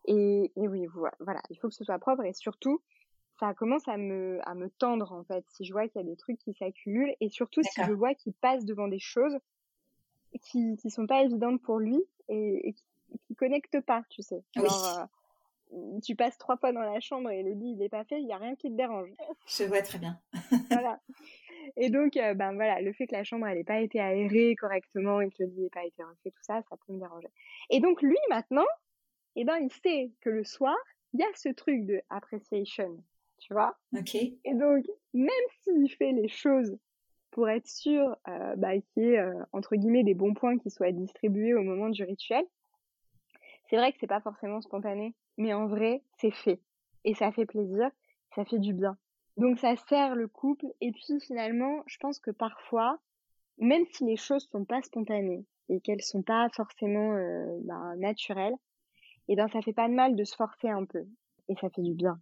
et, 0.05 0.53
et 0.57 0.69
oui, 0.69 0.87
voilà, 1.21 1.41
il 1.51 1.59
faut 1.59 1.69
que 1.69 1.75
ce 1.75 1.85
soit 1.85 1.99
propre 1.99 2.25
et 2.25 2.33
surtout 2.33 2.81
ça 3.39 3.55
commence 3.55 3.87
à 3.89 3.97
me, 3.97 4.39
à 4.45 4.55
me 4.55 4.69
tendre 4.71 5.13
en 5.13 5.25
fait, 5.25 5.45
si 5.49 5.65
je 5.65 5.73
vois 5.73 5.89
qu'il 5.89 6.01
y 6.01 6.05
a 6.05 6.09
des 6.09 6.17
trucs 6.17 6.39
qui 6.39 6.53
s'accumulent 6.55 7.15
et 7.21 7.29
surtout 7.29 7.63
si 7.63 7.83
je 7.85 7.93
vois 7.93 8.15
qu'il 8.15 8.33
passe 8.35 8.65
devant 8.65 8.89
des 8.89 8.99
choses 8.99 9.37
qui, 10.43 10.77
qui 10.77 10.91
sont 10.91 11.07
pas 11.07 11.23
évidentes 11.23 11.61
pour 11.63 11.79
lui 11.79 11.99
et, 12.29 12.69
et 12.69 12.73
qui, 12.73 12.85
qui 13.27 13.35
connectent 13.35 13.81
pas, 13.81 14.05
tu 14.11 14.23
sais. 14.23 14.43
Genre, 14.55 15.09
euh, 15.73 15.99
tu 16.05 16.15
passes 16.15 16.39
trois 16.39 16.57
fois 16.57 16.73
dans 16.73 16.83
la 16.83 17.01
chambre 17.01 17.31
et 17.31 17.43
le 17.43 17.53
lit 17.53 17.75
il 17.77 17.83
est 17.83 17.89
pas 17.89 18.05
fait, 18.05 18.21
il 18.21 18.29
y 18.29 18.33
a 18.33 18.39
rien 18.39 18.55
qui 18.55 18.71
te 18.71 18.77
dérange. 18.77 19.11
Je 19.47 19.65
vois 19.65 19.83
très 19.83 19.99
bien. 19.99 20.19
voilà. 20.71 21.01
Et 21.77 21.91
donc, 21.91 22.17
euh, 22.17 22.35
ben 22.35 22.55
voilà, 22.55 22.81
le 22.81 22.93
fait 22.93 23.07
que 23.07 23.15
la 23.15 23.25
chambre 23.25 23.47
elle 23.47 23.65
pas 23.65 23.81
été 23.81 24.01
aérée 24.01 24.55
correctement 24.57 25.21
et 25.21 25.31
que 25.31 25.43
le 25.43 25.47
lit 25.47 25.63
n'ait 25.63 25.71
pas 25.71 25.85
été 25.85 26.03
refait, 26.03 26.31
tout 26.31 26.43
ça, 26.43 26.63
ça 26.69 26.77
peut 26.77 26.93
me 26.93 26.99
déranger. 26.99 27.29
Et 27.71 27.81
donc 27.81 28.03
lui 28.03 28.19
maintenant, 28.29 28.67
eh 29.37 29.45
ben 29.45 29.59
il 29.59 29.73
sait 29.73 30.11
que 30.21 30.31
le 30.31 30.45
soir, 30.45 30.77
il 31.13 31.21
y 31.21 31.23
a 31.23 31.29
ce 31.35 31.49
truc 31.49 31.85
de 31.85 32.01
appreciation 32.11 33.03
tu 33.43 33.53
vois. 33.53 33.77
Ok. 33.97 34.15
Et 34.15 34.55
donc, 34.55 34.87
même 35.13 35.29
s'il 35.63 35.91
fait 35.91 36.13
les 36.13 36.29
choses 36.29 36.79
pour 37.33 37.49
être 37.49 37.67
sûr 37.67 38.17
euh, 38.29 38.57
bah, 38.57 38.75
qu'il 38.79 39.03
y 39.03 39.07
ait, 39.07 39.19
euh, 39.19 39.35
entre 39.53 39.75
guillemets, 39.75 40.05
des 40.05 40.15
bons 40.15 40.35
points 40.35 40.59
qui 40.59 40.71
soient 40.71 40.93
distribués 40.93 41.55
au 41.55 41.63
moment 41.63 41.89
du 41.89 42.05
rituel, 42.05 42.45
c'est 43.69 43.77
vrai 43.77 43.93
que 43.93 43.99
c'est 44.01 44.07
pas 44.07 44.21
forcément 44.21 44.61
spontané, 44.61 45.15
mais 45.39 45.53
en 45.55 45.67
vrai, 45.67 46.03
c'est 46.19 46.31
fait. 46.31 46.61
Et 47.05 47.15
ça 47.15 47.33
fait 47.33 47.47
plaisir, 47.47 47.91
ça 48.35 48.45
fait 48.45 48.59
du 48.59 48.75
bien. 48.75 48.97
Donc 49.37 49.59
ça 49.59 49.75
sert 49.89 50.15
le 50.15 50.29
couple. 50.29 50.67
Et 50.81 50.93
puis 50.93 51.21
finalement, 51.21 51.83
je 51.87 51.97
pense 51.99 52.19
que 52.19 52.31
parfois, 52.31 52.99
même 53.59 53.85
si 53.93 54.05
les 54.05 54.17
choses 54.17 54.49
sont 54.51 54.65
pas 54.65 54.83
spontanées 54.83 55.45
et 55.69 55.81
qu'elles 55.81 56.03
sont 56.03 56.23
pas 56.23 56.49
forcément 56.55 57.15
euh, 57.15 57.59
bah, 57.63 57.95
naturelles, 57.97 58.55
et 59.29 59.35
eh 59.35 59.37
ben 59.37 59.49
ça 59.49 59.63
fait 59.63 59.73
pas 59.73 59.89
de 59.89 59.95
mal 59.95 60.17
de 60.17 60.25
se 60.25 60.35
forcer 60.35 60.69
un 60.69 60.85
peu. 60.85 61.05
Et 61.49 61.55
ça 61.61 61.71
fait 61.71 61.83
du 61.83 61.95
bien. 61.95 62.21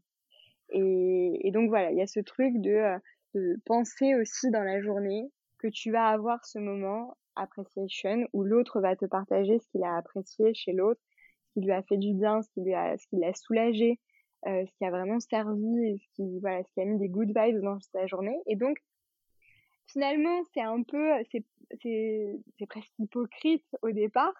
Et, 0.70 1.48
et 1.48 1.50
donc 1.50 1.68
voilà, 1.68 1.90
il 1.90 1.98
y 1.98 2.02
a 2.02 2.06
ce 2.06 2.20
truc 2.20 2.60
de, 2.60 2.70
euh, 2.70 2.98
de 3.34 3.60
penser 3.64 4.14
aussi 4.14 4.50
dans 4.50 4.62
la 4.62 4.80
journée 4.80 5.30
que 5.58 5.68
tu 5.68 5.90
vas 5.90 6.08
avoir 6.08 6.44
ce 6.44 6.58
moment 6.58 7.16
appreciation 7.36 8.26
où 8.32 8.44
l'autre 8.44 8.80
va 8.80 8.96
te 8.96 9.06
partager 9.06 9.58
ce 9.58 9.66
qu'il 9.68 9.82
a 9.84 9.96
apprécié 9.96 10.52
chez 10.54 10.72
l'autre, 10.72 11.00
ce 11.46 11.52
qui 11.54 11.66
lui 11.66 11.72
a 11.72 11.82
fait 11.82 11.96
du 11.96 12.14
bien, 12.14 12.42
ce 12.42 12.50
qui 12.50 12.62
lui 12.62 12.74
a, 12.74 12.96
ce 12.98 13.06
qui 13.08 13.16
l'a 13.16 13.32
soulagé, 13.34 13.98
euh, 14.46 14.64
ce 14.66 14.78
qui 14.78 14.84
a 14.84 14.90
vraiment 14.90 15.20
servi, 15.20 15.98
ce 15.98 16.14
qui 16.14 16.38
voilà, 16.40 16.62
ce 16.64 16.72
qui 16.72 16.80
a 16.80 16.84
mis 16.84 16.98
des 16.98 17.08
good 17.08 17.28
vibes 17.28 17.60
dans 17.60 17.78
sa 17.92 18.06
journée. 18.06 18.38
Et 18.46 18.56
donc 18.56 18.78
finalement, 19.86 20.42
c'est 20.54 20.62
un 20.62 20.82
peu, 20.82 21.10
c'est, 21.30 21.44
c'est, 21.82 22.66
presque 22.68 22.92
hypocrite 22.98 23.66
au 23.82 23.90
départ, 23.90 24.34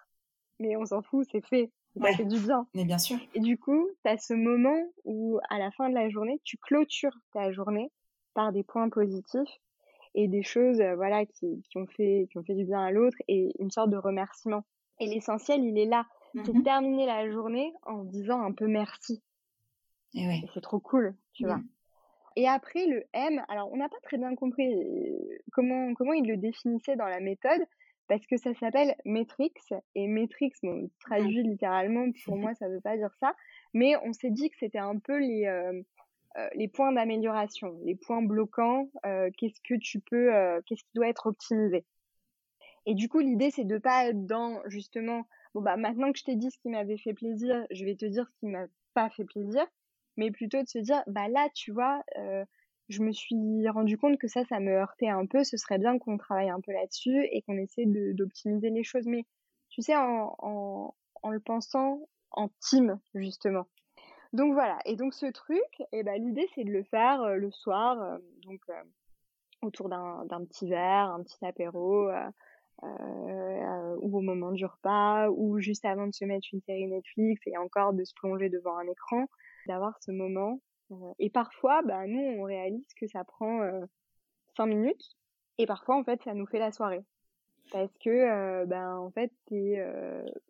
mais 0.59 0.75
on 0.75 0.85
s'en 0.85 1.01
fout, 1.01 1.27
c'est 1.31 1.45
fait. 1.45 1.71
Ça 1.99 2.13
fait 2.13 2.25
du 2.25 2.39
bien. 2.39 2.65
Mais 2.73 2.85
bien 2.85 2.97
sûr. 2.97 3.17
Et 3.35 3.41
du 3.41 3.57
coup, 3.57 3.89
tu 4.05 4.09
as 4.09 4.17
ce 4.17 4.33
moment 4.33 4.81
où, 5.03 5.39
à 5.49 5.59
la 5.59 5.71
fin 5.71 5.89
de 5.89 5.93
la 5.93 6.09
journée, 6.09 6.39
tu 6.45 6.57
clôtures 6.57 7.17
ta 7.33 7.51
journée 7.51 7.91
par 8.33 8.53
des 8.53 8.63
points 8.63 8.89
positifs 8.89 9.59
et 10.15 10.29
des 10.29 10.41
choses, 10.41 10.79
euh, 10.79 10.95
voilà, 10.95 11.25
qui, 11.25 11.61
qui 11.69 11.77
ont 11.77 11.87
fait, 11.87 12.27
qui 12.31 12.37
ont 12.37 12.43
fait 12.43 12.55
du 12.55 12.63
bien 12.63 12.81
à 12.81 12.91
l'autre 12.91 13.17
et 13.27 13.51
une 13.59 13.71
sorte 13.71 13.89
de 13.89 13.97
remerciement. 13.97 14.63
Et 14.99 15.07
l'essentiel, 15.07 15.63
il 15.65 15.77
est 15.77 15.85
là. 15.85 16.05
C'est 16.33 16.53
mmh 16.53 16.63
terminer 16.63 17.05
la 17.05 17.29
journée 17.29 17.73
en 17.83 18.05
disant 18.05 18.41
un 18.41 18.53
peu 18.53 18.67
merci. 18.67 19.21
Et, 20.13 20.27
ouais. 20.27 20.41
c'est 20.53 20.61
trop 20.61 20.79
cool, 20.79 21.15
tu 21.33 21.45
vois. 21.45 21.57
Mmh. 21.57 21.67
Et 22.37 22.47
après, 22.47 22.85
le 22.85 23.03
M, 23.13 23.43
alors 23.49 23.71
on 23.71 23.77
n'a 23.77 23.89
pas 23.89 23.99
très 24.03 24.17
bien 24.17 24.35
compris 24.35 24.73
euh, 24.73 25.37
comment, 25.51 25.93
comment 25.93 26.13
il 26.13 26.27
le 26.27 26.37
définissait 26.37 26.95
dans 26.95 27.07
la 27.07 27.19
méthode, 27.19 27.61
parce 28.07 28.25
que 28.25 28.37
ça 28.37 28.53
s'appelle 28.53 28.95
Matrix, 29.05 29.53
et 29.95 30.07
Matrix, 30.07 30.53
bon, 30.63 30.89
traduit 30.99 31.43
littéralement, 31.43 32.05
pour 32.25 32.37
moi, 32.37 32.53
ça 32.55 32.69
veut 32.69 32.81
pas 32.81 32.97
dire 32.97 33.13
ça, 33.19 33.35
mais 33.73 33.95
on 34.03 34.13
s'est 34.13 34.31
dit 34.31 34.49
que 34.49 34.57
c'était 34.59 34.79
un 34.79 34.97
peu 34.97 35.19
les, 35.19 35.45
euh, 35.45 35.81
euh, 36.37 36.49
les 36.55 36.67
points 36.67 36.93
d'amélioration, 36.93 37.77
les 37.83 37.95
points 37.95 38.21
bloquants, 38.21 38.89
qu'est-ce 39.37 39.59
que 39.61 39.75
tu 39.75 39.99
peux, 39.99 40.31
qu'est-ce 40.65 40.83
qui 40.83 40.93
doit 40.95 41.09
être 41.09 41.27
optimisé. 41.27 41.85
Et 42.85 42.95
du 42.95 43.09
coup, 43.09 43.19
l'idée, 43.19 43.51
c'est 43.51 43.65
de 43.65 43.77
pas 43.77 44.07
être 44.07 44.25
dans, 44.25 44.61
justement, 44.67 45.27
bon, 45.53 45.61
bah, 45.61 45.77
maintenant 45.77 46.11
que 46.11 46.17
je 46.17 46.23
t'ai 46.23 46.35
dit 46.35 46.49
ce 46.49 46.57
qui 46.59 46.69
m'avait 46.69 46.97
fait 46.97 47.13
plaisir, 47.13 47.65
je 47.71 47.85
vais 47.85 47.95
te 47.95 48.05
dire 48.05 48.27
ce 48.27 48.39
qui 48.39 48.47
m'a 48.47 48.65
pas 48.93 49.09
fait 49.09 49.25
plaisir, 49.25 49.65
mais 50.17 50.31
plutôt 50.31 50.61
de 50.61 50.67
se 50.67 50.79
dire, 50.79 51.03
bah 51.07 51.27
là, 51.27 51.49
tu 51.53 51.71
vois, 51.71 52.03
euh, 52.17 52.45
je 52.89 53.01
me 53.03 53.11
suis 53.11 53.67
rendu 53.69 53.97
compte 53.97 54.17
que 54.17 54.27
ça, 54.27 54.43
ça 54.45 54.59
me 54.59 54.71
heurtait 54.71 55.07
un 55.07 55.25
peu. 55.25 55.43
Ce 55.43 55.57
serait 55.57 55.77
bien 55.77 55.97
qu'on 55.97 56.17
travaille 56.17 56.49
un 56.49 56.61
peu 56.61 56.71
là-dessus 56.73 57.25
et 57.31 57.41
qu'on 57.41 57.57
essaie 57.57 57.85
d'optimiser 57.85 58.69
les 58.69 58.83
choses. 58.83 59.05
Mais 59.07 59.25
tu 59.69 59.81
sais, 59.81 59.95
en, 59.95 60.35
en, 60.39 61.29
le 61.29 61.39
pensant 61.39 61.99
en 62.31 62.49
team, 62.59 62.99
justement. 63.13 63.67
Donc 64.33 64.53
voilà. 64.53 64.79
Et 64.85 64.95
donc 64.95 65.13
ce 65.13 65.25
truc, 65.27 65.83
eh 65.91 66.03
ben, 66.03 66.21
l'idée, 66.21 66.47
c'est 66.55 66.63
de 66.63 66.71
le 66.71 66.83
faire 66.83 67.21
euh, 67.21 67.35
le 67.35 67.51
soir, 67.51 68.01
euh, 68.01 68.17
donc 68.43 68.61
autour 69.61 69.89
d'un 69.89 70.45
petit 70.45 70.67
verre, 70.67 71.11
un 71.11 71.23
petit 71.23 71.45
apéro. 71.45 72.09
ou 72.81 74.17
au 74.17 74.21
moment 74.21 74.51
du 74.51 74.65
repas, 74.65 75.29
ou 75.29 75.59
juste 75.59 75.85
avant 75.85 76.07
de 76.07 76.13
se 76.13 76.25
mettre 76.25 76.47
une 76.51 76.61
série 76.61 76.87
Netflix 76.87 77.41
et 77.45 77.57
encore 77.57 77.93
de 77.93 78.03
se 78.03 78.13
plonger 78.15 78.49
devant 78.49 78.75
un 78.77 78.87
écran 78.87 79.27
d'avoir 79.67 79.97
ce 80.01 80.11
moment. 80.11 80.59
Euh, 80.91 81.13
et 81.19 81.29
parfois, 81.29 81.81
bah, 81.83 82.05
nous, 82.07 82.19
on 82.19 82.43
réalise 82.43 82.87
que 82.99 83.07
ça 83.07 83.23
prend 83.23 83.61
euh, 83.61 83.81
cinq 84.55 84.67
minutes. 84.67 85.15
Et 85.57 85.65
parfois, 85.65 85.97
en 85.97 86.03
fait, 86.03 86.21
ça 86.23 86.33
nous 86.33 86.45
fait 86.45 86.59
la 86.59 86.71
soirée. 86.71 87.03
Parce 87.71 87.95
que, 87.99 88.65
ben, 88.65 88.97
en 88.97 89.11
fait, 89.11 89.31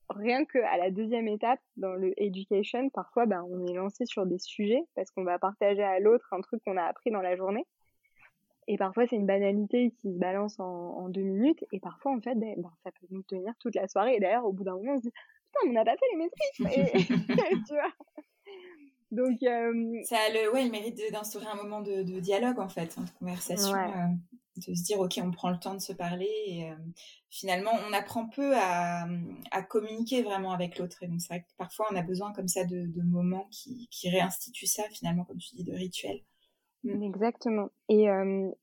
rien 0.09 0.45
qu'à 0.45 0.77
la 0.77 0.89
deuxième 0.89 1.27
étape 1.27 1.59
dans 1.75 1.93
le 1.93 2.13
education, 2.19 2.89
parfois, 2.89 3.25
ben, 3.25 3.45
on 3.49 3.65
est 3.67 3.73
lancé 3.73 4.05
sur 4.05 4.25
des 4.25 4.39
sujets 4.39 4.81
parce 4.95 5.11
qu'on 5.11 5.23
va 5.23 5.37
partager 5.37 5.83
à 5.83 5.99
l'autre 5.99 6.25
un 6.31 6.41
truc 6.41 6.63
qu'on 6.63 6.77
a 6.77 6.83
appris 6.83 7.11
dans 7.11 7.21
la 7.21 7.35
journée. 7.35 7.65
Et 8.67 8.77
parfois, 8.77 9.07
c'est 9.07 9.15
une 9.15 9.25
banalité 9.25 9.91
qui 9.99 10.13
se 10.13 10.17
balance 10.17 10.59
en, 10.59 11.09
deux 11.09 11.21
minutes. 11.21 11.65
Et 11.71 11.79
parfois, 11.79 12.13
en 12.13 12.21
fait, 12.21 12.35
ben, 12.35 12.53
ben, 12.57 12.71
ça 12.83 12.91
peut 12.91 13.07
nous 13.09 13.23
tenir 13.23 13.53
toute 13.59 13.75
la 13.75 13.87
soirée. 13.87 14.15
Et 14.15 14.19
d'ailleurs, 14.19 14.45
au 14.45 14.53
bout 14.53 14.63
d'un 14.63 14.75
moment, 14.75 14.93
on 14.93 14.97
se 14.97 15.03
dit, 15.03 15.11
putain, 15.11 15.69
on 15.69 15.73
n'a 15.73 15.83
pas 15.83 15.97
fait 15.97 16.05
les 16.11 16.17
maîtrises. 16.17 17.67
Tu 17.67 17.73
vois 17.73 17.91
donc, 19.11 19.39
ça 19.41 20.17
a 20.17 20.29
le, 20.29 20.53
ouais, 20.53 20.63
le 20.63 20.71
mérite 20.71 21.01
d'instaurer 21.11 21.47
un 21.47 21.55
moment 21.55 21.81
de, 21.81 22.01
dialogue 22.19 22.59
en 22.59 22.69
fait, 22.69 22.95
hein, 22.97 23.03
de 23.03 23.19
conversation, 23.19 23.75
de 24.55 24.73
se 24.73 24.83
dire 24.83 24.99
ok, 24.99 25.19
on 25.21 25.31
prend 25.31 25.49
le 25.49 25.59
temps 25.59 25.73
de 25.73 25.81
se 25.81 25.91
parler 25.91 26.29
et 26.47 26.71
finalement 27.29 27.71
on 27.87 27.93
apprend 27.93 28.27
peu 28.27 28.53
à, 28.55 29.07
à 29.51 29.63
communiquer 29.63 30.23
vraiment 30.23 30.53
avec 30.53 30.77
l'autre. 30.77 31.03
Et 31.03 31.07
donc 31.07 31.19
c'est 31.19 31.27
vrai 31.27 31.41
que 31.41 31.47
parfois 31.57 31.87
on 31.91 31.95
a 31.95 32.01
besoin 32.01 32.31
comme 32.31 32.47
ça 32.47 32.63
de, 32.63 32.85
de 32.85 33.01
moments 33.01 33.47
qui, 33.51 33.89
qui, 33.91 34.09
réinstituent 34.09 34.65
ça 34.65 34.83
finalement, 34.91 35.25
comme 35.25 35.37
tu 35.37 35.55
dis, 35.55 35.65
de 35.65 35.73
rituels. 35.73 36.21
Mmh. 36.83 37.03
Exactement. 37.03 37.69
Et, 37.89 38.05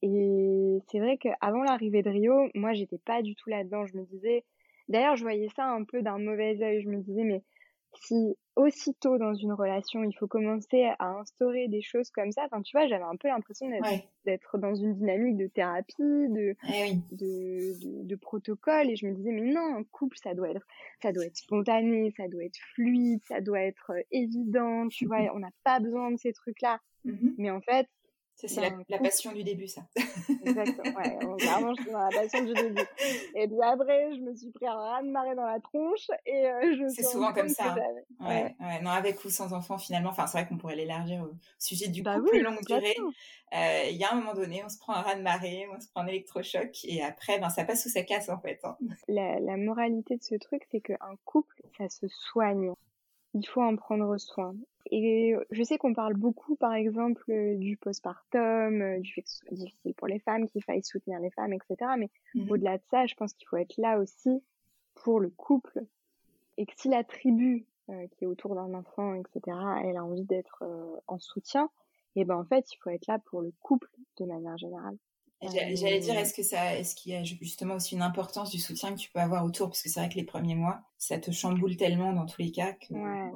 et 0.02 0.78
c'est 0.90 0.98
vrai 0.98 1.18
qu'avant 1.18 1.62
l'arrivée 1.62 2.02
de 2.02 2.10
Rio, 2.10 2.48
moi 2.54 2.72
j'étais 2.72 2.98
pas 2.98 3.20
du 3.20 3.34
tout 3.34 3.50
là-dedans. 3.50 3.84
Je 3.84 3.96
me 3.96 4.04
disais, 4.06 4.44
d'ailleurs 4.88 5.16
je 5.16 5.22
voyais 5.22 5.48
ça 5.54 5.66
un 5.66 5.84
peu 5.84 6.02
d'un 6.02 6.18
mauvais 6.18 6.58
œil. 6.62 6.82
Je 6.82 6.88
me 6.88 7.02
disais 7.02 7.24
mais 7.24 7.42
si 7.94 8.36
aussitôt 8.56 9.18
dans 9.18 9.34
une 9.34 9.52
relation, 9.52 10.02
il 10.02 10.12
faut 10.14 10.26
commencer 10.26 10.90
à 10.98 11.10
instaurer 11.20 11.68
des 11.68 11.80
choses 11.80 12.10
comme 12.10 12.32
ça, 12.32 12.42
enfin, 12.46 12.60
tu 12.62 12.76
vois, 12.76 12.88
j'avais 12.88 13.04
un 13.04 13.16
peu 13.16 13.28
l'impression 13.28 13.70
d'être 14.24 14.58
dans 14.58 14.74
une 14.74 14.94
dynamique 14.94 15.36
de 15.36 15.46
thérapie, 15.46 15.94
de, 15.98 16.56
eh 16.68 16.94
de, 17.12 18.04
de, 18.04 18.16
protocole, 18.16 18.90
et 18.90 18.96
je 18.96 19.06
me 19.06 19.14
disais, 19.14 19.30
mais 19.30 19.52
non, 19.52 19.76
un 19.76 19.84
couple, 19.84 20.16
ça 20.20 20.34
doit 20.34 20.50
être, 20.50 20.66
ça 21.00 21.12
doit 21.12 21.24
être 21.24 21.36
spontané, 21.36 22.12
ça 22.16 22.26
doit 22.26 22.42
être 22.42 22.58
fluide, 22.74 23.20
ça 23.28 23.40
doit 23.40 23.60
être 23.60 23.92
euh, 23.92 24.02
évident, 24.10 24.88
tu 24.88 25.06
vois, 25.06 25.20
on 25.34 25.38
n'a 25.38 25.52
pas 25.62 25.78
besoin 25.78 26.10
de 26.10 26.18
ces 26.18 26.32
trucs-là. 26.32 26.80
Mmh 27.04 27.28
mais 27.38 27.50
en 27.50 27.60
fait, 27.60 27.86
c'est 28.46 28.60
la, 28.88 28.98
passion 28.98 29.32
du 29.32 29.42
début, 29.42 29.66
ça. 29.66 29.82
Exactement, 30.44 30.96
ouais. 30.96 31.18
Vraiment, 31.44 31.74
je 31.74 31.82
suis 31.82 31.90
dans 31.90 31.98
la 31.98 32.08
passion 32.10 32.44
du 32.44 32.54
début. 32.54 32.82
Et 33.34 33.48
puis 33.48 33.56
après, 33.62 34.14
je 34.14 34.20
me 34.20 34.34
suis 34.34 34.50
pris 34.50 34.66
un 34.66 34.74
ras 34.74 35.02
de 35.02 35.08
marée 35.08 35.34
dans 35.34 35.46
la 35.46 35.58
tronche 35.58 36.08
et 36.24 36.46
euh, 36.46 36.76
je 36.78 36.88
C'est 36.88 37.02
souvent 37.02 37.32
comme 37.32 37.48
ça. 37.48 37.74
Hein. 37.74 38.26
Ouais, 38.28 38.54
ouais. 38.60 38.80
Non, 38.82 38.90
avec 38.90 39.24
ou 39.24 39.30
sans 39.30 39.52
enfant, 39.52 39.76
finalement. 39.76 40.10
Enfin, 40.10 40.28
c'est 40.28 40.38
vrai 40.38 40.46
qu'on 40.46 40.56
pourrait 40.56 40.76
l'élargir 40.76 41.20
au 41.22 41.30
sujet 41.58 41.88
du 41.88 42.02
bah 42.02 42.14
couple 42.20 42.38
longue 42.38 42.64
durée. 42.64 42.96
Euh, 43.54 43.82
il 43.90 43.96
y 43.96 44.04
a 44.04 44.12
un 44.12 44.14
moment 44.14 44.34
donné, 44.34 44.62
on 44.64 44.68
se 44.68 44.78
prend 44.78 44.92
un 44.92 45.00
ras 45.00 45.16
de 45.16 45.22
marée, 45.22 45.66
on 45.74 45.80
se 45.80 45.88
prend 45.88 46.02
un 46.02 46.06
électrochoc 46.06 46.84
et 46.84 47.02
après, 47.02 47.40
ben, 47.40 47.48
ça 47.48 47.64
passe 47.64 47.86
ou 47.86 47.88
ça 47.88 48.02
casse, 48.02 48.28
en 48.28 48.38
fait. 48.38 48.60
Hein. 48.62 48.76
La, 49.08 49.40
la 49.40 49.56
moralité 49.56 50.16
de 50.16 50.22
ce 50.22 50.36
truc, 50.36 50.62
c'est 50.70 50.80
qu'un 50.80 51.16
couple, 51.24 51.60
ça 51.76 51.88
se 51.88 52.06
soigne. 52.06 52.72
Il 53.40 53.46
faut 53.46 53.62
en 53.62 53.76
prendre 53.76 54.18
soin. 54.18 54.54
Et 54.90 55.34
je 55.50 55.62
sais 55.62 55.76
qu'on 55.76 55.92
parle 55.92 56.14
beaucoup, 56.14 56.56
par 56.56 56.74
exemple, 56.74 57.30
du 57.56 57.76
postpartum, 57.76 58.80
euh, 58.80 59.00
du 59.00 59.12
fait 59.12 59.22
que 59.22 59.28
ce 59.28 59.38
soit 59.38 59.56
difficile 59.56 59.94
pour 59.94 60.08
les 60.08 60.18
femmes, 60.18 60.48
qu'il 60.48 60.62
faille 60.64 60.82
soutenir 60.82 61.20
les 61.20 61.30
femmes, 61.30 61.52
etc. 61.52 61.90
Mais 61.98 62.10
mmh 62.34 62.50
au-delà 62.50 62.78
de 62.78 62.82
ça, 62.90 63.06
je 63.06 63.14
pense 63.14 63.34
qu'il 63.34 63.46
faut 63.46 63.56
être 63.56 63.76
là 63.76 63.98
aussi 63.98 64.42
pour 64.94 65.20
le 65.20 65.28
couple. 65.30 65.84
Et 66.56 66.66
que 66.66 66.72
si 66.76 66.88
la 66.88 67.04
tribu 67.04 67.66
euh, 67.90 68.06
qui 68.12 68.24
est 68.24 68.26
autour 68.26 68.54
d'un 68.54 68.72
enfant, 68.74 69.14
etc., 69.14 69.56
elle 69.84 69.96
a 69.96 70.04
envie 70.04 70.24
d'être 70.24 70.62
euh, 70.62 70.96
en 71.06 71.18
soutien, 71.18 71.70
et 72.16 72.24
ben 72.24 72.36
en 72.36 72.44
fait, 72.44 72.72
il 72.72 72.76
faut 72.78 72.90
être 72.90 73.06
là 73.06 73.18
pour 73.18 73.42
le 73.42 73.52
couple 73.60 73.90
de 74.18 74.24
manière 74.24 74.56
générale. 74.56 74.96
J'allais 75.40 76.00
dire, 76.00 76.18
est-ce 76.18 76.34
que 76.34 76.42
ça, 76.42 76.76
est-ce 76.76 76.94
qu'il 76.96 77.12
y 77.12 77.14
a 77.14 77.22
justement 77.22 77.74
aussi 77.74 77.94
une 77.94 78.02
importance 78.02 78.50
du 78.50 78.58
soutien 78.58 78.92
que 78.92 78.98
tu 78.98 79.10
peux 79.10 79.20
avoir 79.20 79.44
autour, 79.44 79.68
parce 79.68 79.82
que 79.82 79.88
c'est 79.88 80.00
vrai 80.00 80.08
que 80.08 80.16
les 80.16 80.24
premiers 80.24 80.56
mois, 80.56 80.80
ça 80.98 81.18
te 81.18 81.30
chamboule 81.30 81.76
tellement 81.76 82.12
dans 82.12 82.26
tous 82.26 82.42
les 82.42 82.50
cas 82.50 82.72
que. 82.72 82.94
Ouais. 82.94 83.30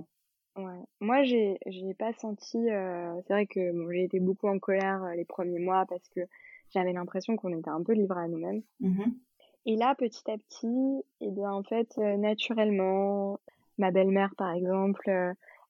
Ouais. 0.57 0.81
Moi, 1.01 1.23
j'ai, 1.23 1.59
j'ai 1.67 1.95
pas 1.95 2.13
senti. 2.15 2.59
Euh, 2.71 3.15
c'est 3.27 3.33
vrai 3.33 3.47
que 3.47 3.73
bon, 3.73 3.91
j'ai 3.91 4.05
été 4.05 4.21
beaucoup 4.21 4.49
en 4.49 4.59
colère 4.59 5.03
euh, 5.05 5.15
les 5.15 5.25
premiers 5.25 5.59
mois 5.59 5.87
parce 5.89 6.07
que 6.11 6.21
j'avais 6.75 6.93
l'impression 6.93 7.37
qu'on 7.37 7.57
était 7.57 7.71
un 7.71 7.83
peu 7.83 7.93
livrés 7.93 8.25
à 8.25 8.29
nous-mêmes. 8.29 8.63
Mmh 8.81 9.05
Et 9.67 9.77
là, 9.77 9.95
petit 9.95 10.31
à 10.31 10.37
petit, 10.37 11.05
et 11.21 11.29
eh 11.29 11.31
bien, 11.31 11.53
en 11.53 11.63
fait, 11.63 11.89
euh, 11.99 12.17
naturellement, 12.17 13.39
ma 13.79 13.91
belle-mère, 13.91 14.35
par 14.37 14.53
exemple, 14.53 15.11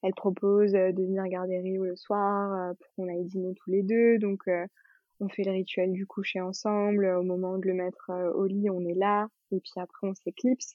elle 0.03 0.15
propose 0.15 0.73
de 0.73 1.03
venir 1.03 1.25
garder 1.29 1.61
Rio 1.61 1.85
le 1.85 1.95
soir 1.95 2.75
pour 2.75 2.87
qu'on 2.97 3.09
aille 3.09 3.25
dîner 3.25 3.55
tous 3.55 3.71
les 3.71 3.85
deux. 3.85 4.19
Donc, 4.19 4.43
on 5.23 5.29
fait 5.29 5.45
le 5.45 5.53
rituel 5.53 5.93
du 5.93 6.07
coucher 6.07 6.41
ensemble. 6.41 7.07
Au 7.07 7.23
moment 7.23 7.59
de 7.59 7.67
le 7.67 7.75
mettre 7.75 8.11
au 8.35 8.47
lit, 8.47 8.69
on 8.71 8.85
est 8.85 8.95
là. 8.95 9.29
Et 9.51 9.61
puis 9.61 9.73
après, 9.77 10.07
on 10.07 10.15
s'éclipse. 10.15 10.75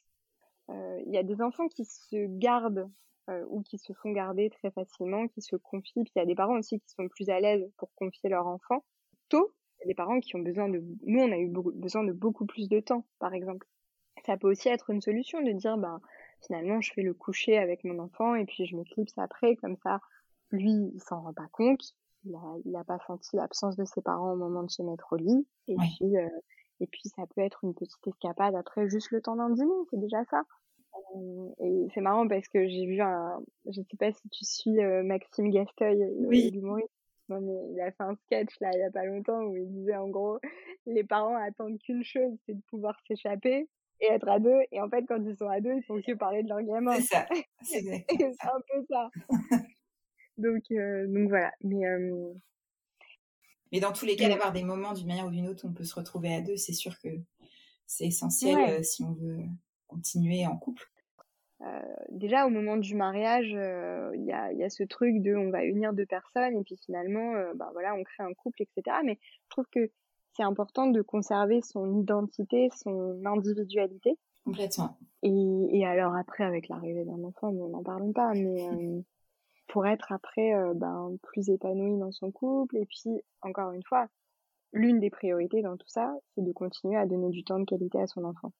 Il 0.69 1.13
y 1.13 1.17
a 1.17 1.23
des 1.23 1.41
enfants 1.41 1.67
qui 1.67 1.85
se 1.85 2.25
gardent 2.37 2.89
euh, 3.29 3.43
ou 3.49 3.61
qui 3.61 3.77
se 3.77 3.91
font 3.91 4.11
garder 4.11 4.49
très 4.49 4.71
facilement, 4.71 5.27
qui 5.27 5.41
se 5.41 5.57
confient. 5.57 6.03
Puis 6.03 6.13
il 6.15 6.19
y 6.19 6.21
a 6.21 6.25
des 6.25 6.35
parents 6.35 6.57
aussi 6.57 6.79
qui 6.79 6.89
sont 6.89 7.09
plus 7.09 7.29
à 7.29 7.41
l'aise 7.41 7.69
pour 7.77 7.93
confier 7.95 8.29
leur 8.29 8.47
enfant 8.47 8.85
tôt. 9.27 9.53
Il 9.77 9.81
y 9.81 9.83
a 9.83 9.87
des 9.87 9.95
parents 9.95 10.21
qui 10.21 10.33
ont 10.37 10.39
besoin 10.39 10.69
de... 10.69 10.81
Nous, 11.05 11.19
on 11.19 11.31
a 11.33 11.37
eu 11.37 11.49
besoin 11.49 12.05
de 12.05 12.13
beaucoup 12.13 12.45
plus 12.45 12.69
de 12.69 12.79
temps, 12.79 13.05
par 13.19 13.33
exemple. 13.33 13.67
Ça 14.25 14.37
peut 14.37 14.49
aussi 14.49 14.69
être 14.69 14.91
une 14.91 15.01
solution 15.01 15.41
de 15.41 15.51
dire, 15.51 15.77
ben, 15.77 15.99
finalement, 16.45 16.79
je 16.79 16.93
fais 16.93 17.01
le 17.01 17.13
coucher 17.13 17.57
avec 17.57 17.83
mon 17.83 17.99
enfant 17.99 18.33
et 18.35 18.45
puis 18.45 18.65
je 18.65 18.77
m'éclipse 18.77 19.17
après, 19.17 19.57
comme 19.57 19.75
ça, 19.83 19.99
lui, 20.51 20.91
il 20.95 21.01
s'en 21.01 21.21
rend 21.21 21.33
pas 21.33 21.49
compte. 21.51 21.95
Il 22.27 22.35
a, 22.35 22.55
il 22.65 22.75
a 22.75 22.83
pas 22.83 22.99
senti 23.07 23.35
l'absence 23.35 23.75
de 23.75 23.85
ses 23.85 24.01
parents 24.01 24.33
au 24.33 24.35
moment 24.35 24.63
de 24.63 24.69
se 24.69 24.81
mettre 24.81 25.13
au 25.13 25.15
lit. 25.15 25.47
Et 25.67 25.75
puis, 25.75 26.17
euh, 26.17 26.29
et 26.79 26.87
puis, 26.87 27.09
ça 27.09 27.23
peut 27.33 27.41
être 27.41 27.63
une 27.63 27.73
petite 27.73 28.05
escapade 28.05 28.55
après, 28.55 28.87
juste 28.89 29.11
le 29.11 29.21
temps 29.21 29.35
d'un 29.35 29.49
dîner, 29.49 29.73
c'est 29.89 29.99
déjà 29.99 30.23
ça. 30.25 30.43
Euh, 31.15 31.49
et 31.59 31.87
c'est 31.93 32.01
marrant 32.01 32.27
parce 32.27 32.47
que 32.47 32.67
j'ai 32.67 32.85
vu 32.85 33.01
un, 33.01 33.39
je 33.65 33.81
sais 33.81 33.97
pas 33.97 34.11
si 34.11 34.29
tu 34.29 34.45
suis 34.45 34.79
euh, 34.79 35.03
Maxime 35.03 35.49
Gasteuil, 35.49 36.03
oui. 36.19 36.51
l'humoriste. 36.51 36.89
Non, 37.29 37.41
mais 37.41 37.73
il 37.73 37.81
a 37.81 37.91
fait 37.91 38.03
un 38.03 38.15
sketch 38.15 38.57
là 38.61 38.71
il 38.73 38.79
y 38.79 38.83
a 38.83 38.91
pas 38.91 39.03
longtemps 39.03 39.41
où 39.41 39.57
il 39.57 39.67
disait 39.69 39.97
en 39.97 40.07
gros 40.07 40.39
les 40.85 41.03
parents 41.03 41.35
attendent 41.35 41.77
qu'une 41.79 42.01
chose 42.03 42.31
c'est 42.45 42.53
de 42.53 42.61
pouvoir 42.69 42.97
s'échapper 43.05 43.67
et 43.99 44.05
être 44.05 44.29
à 44.29 44.39
deux 44.39 44.59
et 44.71 44.79
en 44.79 44.87
fait 44.89 45.03
quand 45.05 45.21
ils 45.21 45.35
sont 45.35 45.49
à 45.49 45.59
deux 45.59 45.73
ils 45.73 45.83
font 45.83 46.01
que 46.01 46.13
parler 46.13 46.43
de 46.43 46.47
leur 46.47 46.61
gamin 46.61 46.93
c'est 46.93 47.01
ça 47.01 47.25
c'est 47.63 48.05
un 48.43 48.61
peu 48.71 48.85
ça 48.89 49.09
donc 50.37 50.63
euh, 50.71 51.07
donc 51.07 51.29
voilà 51.29 51.51
mais 51.63 51.83
Mais 53.71 53.79
dans 53.79 53.91
tous 53.91 54.05
les 54.05 54.15
cas, 54.15 54.29
d'avoir 54.29 54.51
des 54.51 54.63
moments 54.63 54.93
d'une 54.93 55.07
manière 55.07 55.25
ou 55.25 55.31
d'une 55.31 55.47
autre 55.47 55.65
où 55.65 55.69
on 55.69 55.73
peut 55.73 55.83
se 55.83 55.95
retrouver 55.95 56.33
à 56.33 56.41
deux, 56.41 56.57
c'est 56.57 56.73
sûr 56.73 56.97
que 56.99 57.09
c'est 57.85 58.05
essentiel 58.05 58.83
si 58.83 59.03
on 59.03 59.13
veut 59.13 59.43
continuer 59.87 60.45
en 60.45 60.57
couple. 60.57 60.89
Euh, 61.61 61.81
déjà 62.09 62.45
au 62.45 62.49
moment 62.49 62.77
du 62.77 62.95
mariage, 62.95 63.51
euh, 63.55 64.11
il 64.15 64.25
y, 64.25 64.31
a, 64.31 64.53
y, 64.53 64.63
a, 64.63 64.69
ce 64.69 64.83
truc 64.83 65.21
de 65.23 65.35
on 65.35 65.49
va 65.49 65.63
unir 65.63 65.91
deux 65.91 66.05
personnes 66.05 66.55
et 66.55 66.63
puis 66.63 66.77
finalement, 66.77 67.33
euh, 67.33 67.53
bah 67.55 67.69
voilà, 67.73 67.95
on 67.95 68.03
crée 68.03 68.23
un 68.23 68.33
couple, 68.33 68.61
etc. 68.61 68.97
Mais 69.03 69.17
je 69.21 69.49
trouve 69.49 69.65
que 69.71 69.89
c'est 70.35 70.43
important 70.43 70.85
de 70.87 71.01
conserver 71.01 71.61
son 71.61 71.99
identité, 71.99 72.69
son 72.75 73.25
individualité. 73.25 74.17
Complètement. 74.45 74.97
Et, 75.23 75.79
et 75.79 75.85
alors 75.85 76.15
après, 76.15 76.43
avec 76.43 76.69
l'arrivée 76.69 77.05
d'un 77.05 77.23
enfant, 77.23 77.49
on 77.49 77.69
n'en 77.69 77.83
parle 77.83 78.13
pas, 78.13 78.33
mais 78.35 78.69
pour 79.67 79.85
être 79.85 80.11
après 80.11 80.53
ben, 80.75 81.17
plus 81.23 81.49
épanoui 81.49 81.97
dans 81.97 82.11
son 82.11 82.31
couple. 82.31 82.77
Et 82.77 82.85
puis, 82.85 83.21
encore 83.41 83.71
une 83.71 83.83
fois, 83.83 84.07
l'une 84.73 84.99
des 84.99 85.09
priorités 85.09 85.61
dans 85.61 85.77
tout 85.77 85.87
ça, 85.87 86.15
c'est 86.33 86.43
de 86.43 86.51
continuer 86.51 86.97
à 86.97 87.05
donner 87.05 87.29
du 87.29 87.43
temps 87.43 87.59
de 87.59 87.65
qualité 87.65 87.99
à 87.99 88.07
son 88.07 88.23
enfant. 88.23 88.51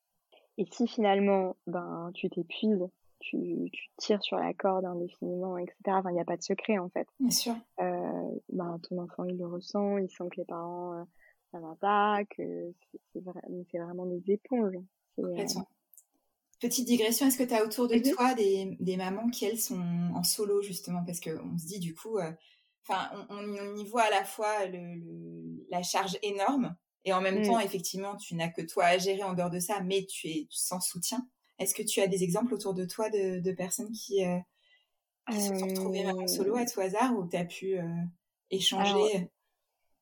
Et 0.57 0.65
si 0.71 0.87
finalement, 0.87 1.55
ben, 1.67 2.11
tu 2.13 2.29
t'épuises, 2.29 2.87
tu, 3.19 3.69
tu 3.71 3.89
tires 3.97 4.21
sur 4.23 4.37
la 4.37 4.53
corde 4.53 4.85
indéfiniment, 4.85 5.57
etc. 5.57 5.75
Enfin, 5.87 6.09
il 6.11 6.15
n'y 6.15 6.21
a 6.21 6.25
pas 6.25 6.37
de 6.37 6.43
secret 6.43 6.77
en 6.77 6.89
fait. 6.89 7.07
Bien 7.19 7.29
sûr. 7.29 7.55
Euh, 7.79 8.31
ben, 8.49 8.79
ton 8.83 8.99
enfant, 8.99 9.23
il 9.25 9.37
le 9.37 9.47
ressent, 9.47 9.97
il 9.97 10.09
sent 10.09 10.25
que 10.31 10.37
les 10.37 10.45
parents, 10.45 10.93
euh, 10.93 11.03
ça 11.51 11.59
va 11.59 11.75
pas, 11.79 12.23
que 12.25 12.71
c'est 13.13 13.23
vraiment 13.23 14.05
des 14.05 14.31
éponges. 14.31 14.77
Euh... 15.19 15.45
Petite 16.59 16.87
digression, 16.87 17.27
est-ce 17.27 17.37
que 17.37 17.43
tu 17.43 17.53
as 17.53 17.63
autour 17.63 17.87
de 17.87 17.95
mm-hmm. 17.95 18.13
toi 18.13 18.33
des, 18.33 18.77
des, 18.79 18.97
mamans 18.97 19.29
qui, 19.29 19.45
elles, 19.45 19.59
sont 19.59 19.79
en 20.13 20.23
solo, 20.23 20.61
justement? 20.61 21.03
Parce 21.05 21.19
qu'on 21.19 21.57
se 21.57 21.65
dit, 21.67 21.79
du 21.79 21.93
coup, 21.93 22.17
euh, 22.17 22.31
enfin, 22.87 23.09
on, 23.29 23.37
on, 23.37 23.75
y 23.75 23.85
voit 23.85 24.03
à 24.03 24.09
la 24.09 24.23
fois 24.23 24.65
le, 24.65 24.95
le, 24.95 25.65
la 25.69 25.83
charge 25.83 26.17
énorme 26.23 26.75
et 27.07 27.13
en 27.13 27.21
même 27.21 27.39
mmh. 27.39 27.45
temps, 27.45 27.59
effectivement, 27.59 28.17
tu 28.17 28.35
n'as 28.35 28.49
que 28.49 28.61
toi 28.61 28.85
à 28.85 28.97
gérer 28.97 29.23
en 29.23 29.33
dehors 29.33 29.49
de 29.49 29.59
ça, 29.59 29.81
mais 29.81 30.05
tu 30.05 30.27
es 30.27 30.47
sans 30.49 30.81
soutien. 30.81 31.25
Est-ce 31.57 31.73
que 31.73 31.83
tu 31.83 32.01
as 32.01 32.07
des 32.07 32.23
exemples 32.23 32.53
autour 32.53 32.73
de 32.73 32.85
toi 32.85 33.09
de, 33.09 33.39
de 33.39 33.51
personnes 33.53 33.91
qui, 33.91 34.25
euh, 34.25 34.37
qui 35.31 35.39
se 35.39 35.55
sont 35.57 35.67
retrouvées 35.67 36.05
en 36.05 36.27
solo 36.27 36.57
à 36.57 36.65
tout 36.65 36.81
hasard 36.81 37.17
ou 37.17 37.27
tu 37.27 37.37
as 37.37 37.45
pu 37.45 37.77
euh, 37.77 37.85
échanger? 38.51 39.29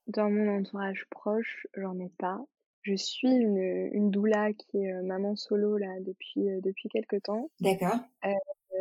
Dans 0.07 0.29
mon 0.31 0.59
entourage 0.59 1.05
proche, 1.11 1.67
j'en 1.75 1.99
ai 1.99 2.09
pas. 2.17 2.39
Je 2.85 2.95
suis 2.95 3.27
une, 3.27 3.89
une 3.93 4.11
doula 4.11 4.53
qui 4.53 4.77
est 4.77 4.93
euh, 4.93 5.01
maman 5.03 5.35
solo 5.35 5.77
là 5.77 5.99
depuis 6.01 6.45
depuis 6.61 6.87
quelques 6.89 7.23
temps. 7.23 7.49
D'accord. 7.59 7.99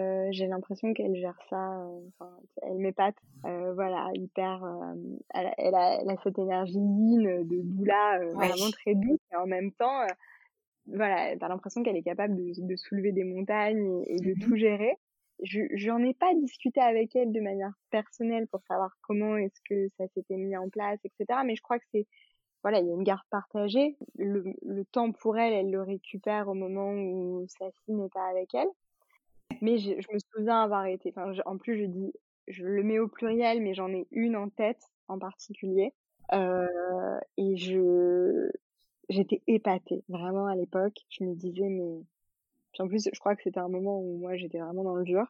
Euh, 0.01 0.29
j'ai 0.33 0.47
l'impression 0.47 0.93
qu'elle 0.93 1.15
gère 1.15 1.39
ça, 1.49 1.83
euh, 1.83 2.01
enfin, 2.09 2.37
elle 2.63 2.79
m'épate, 2.79 3.17
euh, 3.45 3.75
voilà, 3.75 4.11
hyper, 4.15 4.65
elle, 5.35 5.55
elle, 5.57 5.75
a, 5.75 6.01
elle, 6.01 6.11
a, 6.11 6.17
cette 6.25 6.39
énergie 6.39 6.79
yin 6.79 7.45
de 7.45 7.61
doula 7.63 8.19
vraiment 8.33 8.71
très 8.73 8.95
douce 8.95 9.21
et 9.33 9.37
en 9.37 9.47
même 9.47 9.71
temps, 9.73 10.07
voilà, 10.87 11.37
t'as 11.39 11.49
l'impression 11.49 11.83
qu'elle 11.83 11.97
est 11.97 12.03
capable 12.03 12.35
de, 12.35 12.53
de, 12.57 12.77
soulever 12.77 13.13
des 13.13 13.25
montagnes 13.25 14.03
et, 14.07 14.17
de 14.17 14.33
mmh 14.33 14.39
tout 14.41 14.57
gérer. 14.57 14.97
Je 15.43 15.61
j'en 15.75 15.99
ai 15.99 16.15
pas 16.15 16.33
discuté 16.35 16.81
avec 16.81 17.15
elle 17.15 17.33
de 17.33 17.41
manière 17.41 17.73
personnelle 17.91 18.47
pour 18.49 18.63
savoir 18.65 18.97
comment 19.03 19.37
est-ce 19.37 19.61
que 19.69 19.89
ça 19.97 20.07
s'était 20.15 20.37
mis 20.37 20.57
en 20.57 20.69
place, 20.69 20.99
etc. 21.05 21.41
Mais 21.45 21.55
je 21.57 21.63
crois 21.63 21.79
que 21.79 21.87
c'est 21.93 22.07
voilà, 22.65 22.81
il 22.81 22.87
y 22.87 22.91
a 22.91 22.95
une 22.95 23.05
garde 23.05 23.27
partagée. 23.31 23.95
Le, 24.17 24.85
temps 24.91 25.13
pour 25.13 25.37
elle, 25.37 25.53
elle 25.53 25.71
le 25.71 25.83
récupère 25.83 26.49
au 26.49 26.55
moment 26.55 26.93
où 26.95 27.47
sa 27.47 27.71
fille 27.71 27.95
n'est 27.95 28.09
pas 28.09 28.27
avec 28.31 28.55
elle. 28.55 28.69
Mais 29.61 29.77
je, 29.77 29.91
me 29.91 30.19
souviens 30.35 30.63
avoir 30.63 30.87
été, 30.87 31.13
en 31.45 31.59
plus, 31.59 31.79
je 31.79 31.85
dis, 31.85 32.15
je 32.49 32.65
le 32.65 32.83
mets 32.83 32.99
au 32.99 33.07
pluriel, 33.07 33.61
mais 33.61 33.75
j'en 33.75 33.93
ai 33.93 34.07
une 34.13 34.35
en 34.35 34.49
tête 34.49 34.81
en 35.09 35.19
particulier. 35.19 35.93
Euh, 36.33 37.21
et 37.37 37.59
je, 37.59 38.51
j'étais 39.11 39.43
épatée, 39.47 40.03
vraiment, 40.09 40.47
à 40.47 40.57
l'époque. 40.57 41.05
Je 41.11 41.25
me 41.25 41.35
disais, 41.35 41.69
mais, 41.69 42.01
puis 42.73 42.83
en 42.83 42.89
plus, 42.89 43.11
je 43.13 43.21
crois 43.21 43.37
que 43.37 43.43
c'était 43.43 43.61
un 43.61 43.69
moment 43.69 44.01
où 44.01 44.17
moi, 44.17 44.37
j'étais 44.37 44.59
vraiment 44.59 44.85
dans 44.85 44.97
le 44.97 45.05
dur. 45.05 45.27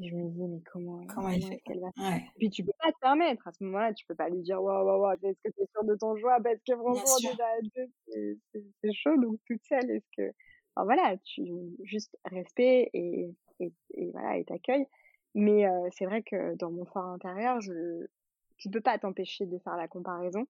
Et 0.00 0.08
je 0.08 0.14
me 0.16 0.28
disais, 0.28 0.46
mais 0.48 0.60
comment, 0.70 1.06
comment, 1.06 1.28
elle 1.28 1.42
fait 1.42 1.60
qu'elle 1.60 1.80
va 1.80 1.88
ouais. 1.96 2.24
Et 2.36 2.38
puis, 2.38 2.50
tu 2.50 2.64
peux 2.64 2.72
pas 2.82 2.90
te 2.90 2.98
permettre. 3.00 3.46
À 3.46 3.52
ce 3.52 3.62
moment-là, 3.64 3.94
tu 3.94 4.04
peux 4.06 4.14
pas 4.14 4.28
lui 4.28 4.42
dire, 4.42 4.62
waouh, 4.62 4.84
waouh, 4.84 5.00
waouh, 5.02 5.14
est-ce 5.22 5.40
que 5.44 5.54
tu 5.54 5.62
es 5.62 5.66
sûr 5.72 5.84
de 5.84 5.94
ton 5.94 6.16
choix? 6.16 6.38
Parce 6.42 6.58
que 6.66 6.76
franchement, 6.76 7.16
déjà, 7.22 7.44
c'est 8.82 8.92
chaud, 8.92 9.16
donc 9.16 9.38
toute 9.46 9.62
seule, 9.64 9.90
est-ce 9.90 10.08
que, 10.16 10.32
enfin, 10.74 10.84
voilà, 10.84 11.16
tu, 11.24 11.42
juste 11.84 12.16
respect 12.24 12.90
et, 12.92 13.34
et, 13.60 13.72
et 13.94 14.10
voilà 14.10 14.36
et 14.38 14.44
t'accueille 14.44 14.86
mais 15.34 15.66
euh, 15.66 15.88
c'est 15.90 16.06
vrai 16.06 16.22
que 16.22 16.56
dans 16.56 16.70
mon 16.70 16.84
fort 16.84 17.06
intérieur 17.06 17.60
je 17.60 18.06
tu 18.56 18.70
peux 18.70 18.80
pas 18.80 18.98
t'empêcher 18.98 19.46
de 19.46 19.58
faire 19.58 19.76
la 19.76 19.88
comparaison 19.88 20.46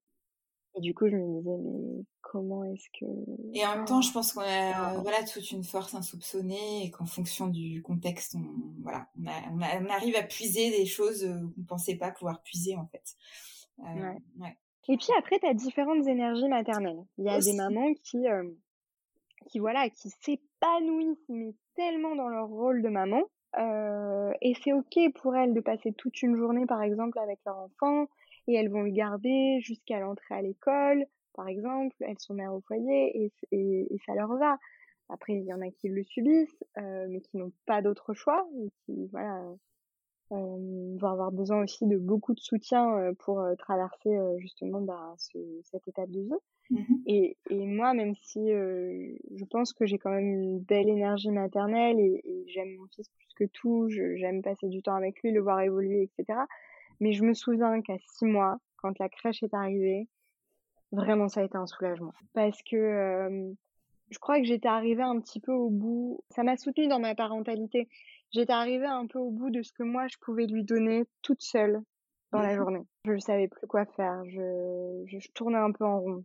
et 0.74 0.80
du 0.80 0.94
coup 0.94 1.08
je 1.08 1.16
me 1.16 1.38
disais 1.38 1.56
mais 1.56 2.04
comment 2.20 2.64
est-ce 2.64 2.88
que 2.98 3.06
et 3.52 3.64
en 3.64 3.76
même 3.76 3.84
temps 3.84 4.00
je 4.00 4.12
pense 4.12 4.32
qu'on 4.32 4.40
a 4.40 4.94
voilà 4.98 5.22
toute 5.24 5.50
une 5.50 5.64
force 5.64 5.94
insoupçonnée 5.94 6.84
et 6.84 6.90
qu'en 6.90 7.06
fonction 7.06 7.48
du 7.48 7.82
contexte 7.82 8.34
on 8.34 8.44
voilà 8.82 9.08
on, 9.20 9.26
a, 9.26 9.32
on, 9.52 9.60
a, 9.60 9.80
on, 9.80 9.88
arrive 9.88 10.16
à 10.16 10.22
puiser 10.22 10.70
des 10.70 10.86
choses 10.86 11.24
qu'on 11.54 11.62
pensait 11.62 11.96
pas 11.96 12.10
pouvoir 12.10 12.42
puiser 12.42 12.76
en 12.76 12.86
fait 12.86 13.14
euh, 13.80 13.84
ouais. 13.84 14.18
ouais. 14.40 14.56
et 14.88 14.96
puis 14.96 15.08
après 15.18 15.38
tu 15.38 15.46
as 15.46 15.54
différentes 15.54 16.06
énergies 16.06 16.48
maternelles 16.48 17.04
il 17.18 17.24
y 17.24 17.28
a 17.28 17.38
des 17.38 17.54
mamans 17.54 17.92
qui 18.02 18.26
euh, 18.28 18.50
qui 19.46 19.58
voilà 19.58 19.88
qui 19.90 20.10
s'épanouissent 20.22 21.28
mais 21.28 21.54
tellement 21.74 22.14
dans 22.14 22.28
leur 22.28 22.48
rôle 22.48 22.82
de 22.82 22.88
maman. 22.88 23.22
Euh, 23.58 24.32
et 24.40 24.54
c'est 24.62 24.72
ok 24.72 24.98
pour 25.20 25.36
elles 25.36 25.54
de 25.54 25.60
passer 25.60 25.92
toute 25.92 26.22
une 26.22 26.36
journée, 26.36 26.66
par 26.66 26.82
exemple, 26.82 27.18
avec 27.18 27.38
leur 27.46 27.58
enfant, 27.58 28.06
et 28.46 28.54
elles 28.54 28.70
vont 28.70 28.82
le 28.82 28.90
garder 28.90 29.60
jusqu'à 29.60 30.00
l'entrée 30.00 30.34
à 30.34 30.42
l'école, 30.42 31.04
par 31.34 31.48
exemple. 31.48 31.96
Elles 32.00 32.18
sont 32.18 32.34
mères 32.34 32.54
au 32.54 32.60
foyer 32.60 33.24
et, 33.24 33.32
et, 33.52 33.94
et, 33.94 33.98
ça 34.06 34.14
leur 34.14 34.36
va. 34.36 34.58
Après, 35.08 35.34
il 35.34 35.44
y 35.44 35.52
en 35.52 35.60
a 35.60 35.70
qui 35.70 35.88
le 35.88 36.02
subissent, 36.02 36.64
euh, 36.78 37.06
mais 37.08 37.20
qui 37.20 37.36
n'ont 37.36 37.52
pas 37.66 37.82
d'autre 37.82 38.14
choix, 38.14 38.48
et 38.58 38.70
qui 38.84 39.06
voilà, 39.08 39.42
euh, 40.32 40.96
vont 40.98 41.08
avoir 41.08 41.32
besoin 41.32 41.62
aussi 41.62 41.86
de 41.86 41.98
beaucoup 41.98 42.34
de 42.34 42.40
soutien 42.40 42.96
euh, 42.96 43.12
pour 43.20 43.40
euh, 43.40 43.54
traverser 43.56 44.16
euh, 44.16 44.38
justement 44.38 44.80
bah, 44.80 45.14
ce, 45.18 45.38
cette 45.64 45.86
étape 45.88 46.10
de 46.10 46.20
vie. 46.20 46.30
Mmh 46.70 46.94
et, 47.06 47.36
et, 47.50 47.66
moi, 47.66 47.92
même 47.92 48.14
si 48.14 48.50
euh, 48.50 49.14
je 49.36 49.44
pense 49.44 49.74
que 49.74 49.84
j'ai 49.84 49.98
quand 49.98 50.10
même 50.10 50.32
une 50.32 50.58
belle 50.60 50.88
énergie 50.88 51.30
maternelle 51.30 52.00
et, 52.00 52.22
et 52.24 52.44
j'aime 52.48 52.74
mon 52.76 52.86
fils 52.86 53.06
plus 53.10 53.34
que 53.36 53.44
tout, 53.52 53.88
j'aime 53.90 54.40
passer 54.40 54.68
du 54.68 54.80
temps 54.80 54.94
avec 54.94 55.22
lui, 55.22 55.30
le 55.30 55.42
voir 55.42 55.60
évoluer, 55.60 56.04
etc. 56.18 56.38
Mais 57.00 57.12
je 57.12 57.24
me 57.24 57.34
souviens 57.34 57.80
qu'à 57.82 57.94
six 57.98 58.24
mois, 58.24 58.58
quand 58.76 58.98
la 58.98 59.08
crèche 59.08 59.42
est 59.42 59.54
arrivée, 59.54 60.08
vraiment 60.92 61.28
ça 61.28 61.40
a 61.40 61.44
été 61.44 61.56
un 61.56 61.66
soulagement. 61.66 62.12
Parce 62.32 62.62
que 62.62 62.76
euh, 62.76 63.52
je 64.10 64.18
crois 64.18 64.38
que 64.38 64.44
j'étais 64.44 64.68
arrivée 64.68 65.02
un 65.02 65.20
petit 65.20 65.40
peu 65.40 65.52
au 65.52 65.70
bout. 65.70 66.20
Ça 66.30 66.42
m'a 66.42 66.56
soutenue 66.56 66.88
dans 66.88 67.00
ma 67.00 67.14
parentalité. 67.14 67.88
J'étais 68.32 68.52
arrivée 68.52 68.86
un 68.86 69.06
peu 69.06 69.18
au 69.18 69.30
bout 69.30 69.50
de 69.50 69.62
ce 69.62 69.72
que 69.72 69.82
moi 69.82 70.06
je 70.08 70.16
pouvais 70.20 70.46
lui 70.46 70.64
donner 70.64 71.04
toute 71.22 71.42
seule 71.42 71.80
dans 72.32 72.40
la 72.40 72.54
mmh 72.54 72.56
journée. 72.56 72.82
Je 73.04 73.12
ne 73.12 73.18
savais 73.18 73.48
plus 73.48 73.66
quoi 73.66 73.84
faire. 73.86 74.24
Je, 74.26 75.04
je, 75.06 75.18
je 75.18 75.28
tournais 75.32 75.58
un 75.58 75.72
peu 75.72 75.84
en 75.84 76.00
rond. 76.00 76.24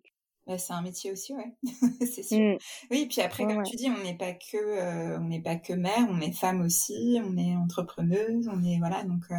Bah, 0.49 0.57
c'est 0.57 0.73
un 0.73 0.81
métier 0.81 1.11
aussi, 1.11 1.35
ouais, 1.35 1.53
c'est 2.11 2.23
sûr. 2.23 2.39
Mmh. 2.39 2.57
Oui, 2.89 3.05
puis 3.05 3.21
après, 3.21 3.45
comme 3.45 3.61
tu 3.61 3.75
dis, 3.75 3.87
on 3.87 4.03
n'est 4.03 4.17
pas 4.17 4.33
que, 4.33 4.57
euh, 4.57 5.19
on 5.19 5.25
n'est 5.25 5.43
pas 5.43 5.57
que 5.57 5.73
mère, 5.73 6.07
on 6.09 6.19
est 6.21 6.31
femme 6.31 6.61
aussi, 6.61 7.21
on 7.23 7.37
est 7.37 7.55
entrepreneuse, 7.55 8.49
on 8.51 8.63
est 8.63 8.79
voilà, 8.79 9.03
donc 9.03 9.25
euh, 9.29 9.35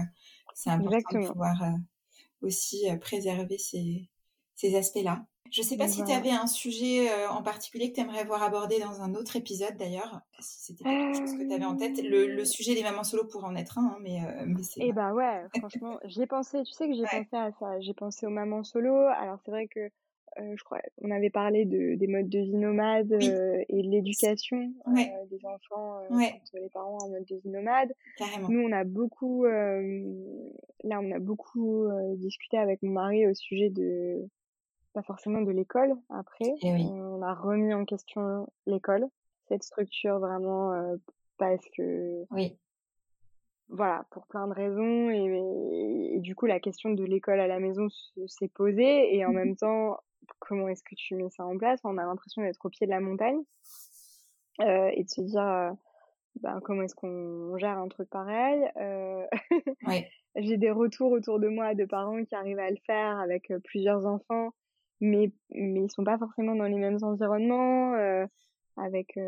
c'est 0.54 0.70
important 0.70 0.96
Exactement. 0.96 1.22
de 1.22 1.28
pouvoir 1.28 1.62
euh, 1.62 1.76
aussi 2.42 2.86
préserver 3.00 3.58
ces, 3.58 4.08
ces 4.54 4.76
aspects-là. 4.76 5.24
Je 5.50 5.62
sais 5.62 5.76
pas 5.76 5.88
si 5.88 6.04
tu 6.04 6.12
avais 6.12 6.30
un 6.30 6.46
sujet 6.46 7.12
en 7.26 7.42
particulier 7.42 7.90
que 7.90 7.96
tu 7.96 8.00
aimerais 8.02 8.24
voir 8.24 8.44
abordé 8.44 8.78
dans 8.78 9.02
un 9.02 9.16
autre 9.16 9.34
épisode 9.34 9.76
d'ailleurs, 9.76 10.20
si 10.38 10.60
c'était 10.60 10.84
quelque 10.84 11.18
chose 11.18 11.32
que 11.36 11.44
tu 11.44 11.52
avais 11.52 11.64
en 11.64 11.76
tête. 11.76 12.00
Le, 12.00 12.28
le, 12.28 12.44
sujet 12.44 12.76
des 12.76 12.84
mamans 12.84 13.02
solo 13.02 13.24
pourrait 13.24 13.48
en 13.48 13.56
être 13.56 13.76
un, 13.78 13.86
hein, 13.86 13.98
mais, 14.00 14.20
mais 14.46 14.62
c'est. 14.62 14.80
Eh 14.80 14.92
bah 14.92 15.12
ouais, 15.12 15.42
franchement, 15.58 15.98
j'y 16.04 16.22
ai 16.22 16.26
pensé. 16.28 16.62
Tu 16.62 16.72
sais 16.72 16.86
que 16.86 16.94
j'ai 16.94 17.02
ouais. 17.02 17.24
pensé 17.24 17.36
à 17.36 17.50
ça. 17.58 17.80
J'ai 17.80 17.94
pensé 17.94 18.26
aux 18.26 18.30
mamans 18.30 18.62
solo. 18.62 18.94
Alors 18.94 19.40
c'est 19.44 19.50
vrai 19.50 19.66
que 19.66 19.90
euh, 20.40 20.54
je 20.56 20.64
crois, 20.64 20.80
on 21.02 21.10
avait 21.10 21.30
parlé 21.30 21.64
de, 21.64 21.94
des 21.94 22.06
modes 22.06 22.28
de 22.28 22.38
vie 22.38 22.54
nomades 22.54 23.12
euh, 23.12 23.64
et 23.68 23.82
de 23.82 23.88
l'éducation 23.88 24.72
ouais. 24.86 25.12
euh, 25.14 25.26
des 25.26 25.44
enfants 25.44 26.00
les 26.10 26.68
parents 26.70 26.98
en 26.98 27.08
mode 27.08 27.24
de 27.24 27.36
vie 27.36 27.48
nomade. 27.48 27.92
Carrément. 28.16 28.48
Nous, 28.48 28.60
on 28.60 28.72
a 28.72 28.84
beaucoup, 28.84 29.44
là, 29.44 31.00
on 31.00 31.10
a 31.12 31.18
beaucoup 31.18 31.88
discuté 32.16 32.58
avec 32.58 32.82
mon 32.82 32.92
mari 32.92 33.26
au 33.26 33.34
sujet 33.34 33.70
de, 33.70 34.28
pas 34.92 35.02
forcément 35.02 35.42
de 35.42 35.50
l'école 35.50 35.94
après. 36.08 36.52
Oui. 36.62 36.86
on 36.90 37.22
a 37.22 37.34
remis 37.34 37.72
en 37.74 37.84
question 37.84 38.48
l'école, 38.66 39.06
cette 39.48 39.62
structure 39.62 40.18
vraiment 40.18 40.72
parce 41.38 41.64
que. 41.76 42.24
Oui 42.30 42.56
voilà, 43.70 44.04
pour 44.10 44.26
plein 44.26 44.48
de 44.48 44.52
raisons. 44.52 45.10
Et, 45.10 46.18
du 46.20 46.34
coup, 46.34 46.46
la 46.46 46.60
question 46.60 46.90
de 46.90 47.04
l'école 47.04 47.40
à 47.40 47.46
la 47.46 47.60
maison 47.60 47.88
s'est 48.26 48.48
posée. 48.48 49.14
Et 49.16 49.24
en 49.24 49.32
même 49.32 49.56
temps, 49.56 49.98
comment 50.38 50.68
est-ce 50.68 50.82
que 50.82 50.94
tu 50.94 51.14
mets 51.14 51.30
ça 51.30 51.44
en 51.44 51.56
place? 51.56 51.80
On 51.84 51.98
a 51.98 52.04
l'impression 52.04 52.42
d'être 52.42 52.64
au 52.64 52.68
pied 52.68 52.86
de 52.86 52.90
la 52.90 53.00
montagne 53.00 53.40
euh, 54.60 54.90
et 54.92 55.04
de 55.04 55.08
se 55.08 55.20
dire, 55.20 55.46
euh, 55.46 55.70
ben, 56.40 56.60
comment 56.62 56.82
est-ce 56.82 56.94
qu'on 56.94 57.56
gère 57.58 57.78
un 57.78 57.88
truc 57.88 58.10
pareil 58.10 58.60
euh... 58.76 59.24
ouais. 59.86 60.08
j'ai 60.36 60.56
des 60.58 60.70
retours 60.70 61.12
autour 61.12 61.40
de 61.40 61.48
moi 61.48 61.74
de 61.74 61.84
parents 61.84 62.24
qui 62.24 62.34
arrivent 62.34 62.58
à 62.58 62.70
le 62.70 62.76
faire 62.86 63.18
avec 63.18 63.52
plusieurs 63.64 64.06
enfants, 64.06 64.50
mais 65.00 65.32
mais 65.50 65.82
ils 65.82 65.90
sont 65.90 66.04
pas 66.04 66.18
forcément 66.18 66.54
dans 66.54 66.66
les 66.66 66.78
mêmes 66.78 66.98
environnements, 67.02 67.94
avec 68.76 69.18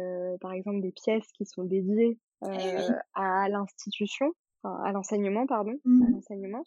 par 0.40 0.52
exemple 0.52 0.80
des 0.80 0.92
pièces 0.92 1.26
qui 1.32 1.44
sont 1.44 1.64
dédiées 1.64 2.18
eh 2.50 2.92
à 3.14 3.48
l'institution, 3.48 4.32
à 4.64 4.92
l'enseignement 4.92 5.46
pardon, 5.46 5.72
à 5.72 5.88
mmh. 5.88 6.12
l'enseignement. 6.12 6.64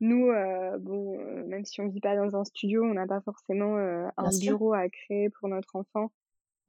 Nous, 0.00 0.26
bon, 0.80 1.18
même 1.46 1.64
si 1.64 1.80
on 1.80 1.88
vit 1.88 2.00
pas 2.00 2.16
dans 2.16 2.36
un 2.36 2.44
studio, 2.44 2.82
on 2.84 2.94
n'a 2.94 3.06
pas 3.06 3.20
forcément 3.20 3.76
un 3.76 4.38
bureau 4.40 4.74
à 4.74 4.88
créer 4.88 5.30
pour 5.30 5.48
notre 5.48 5.76
enfant 5.76 6.10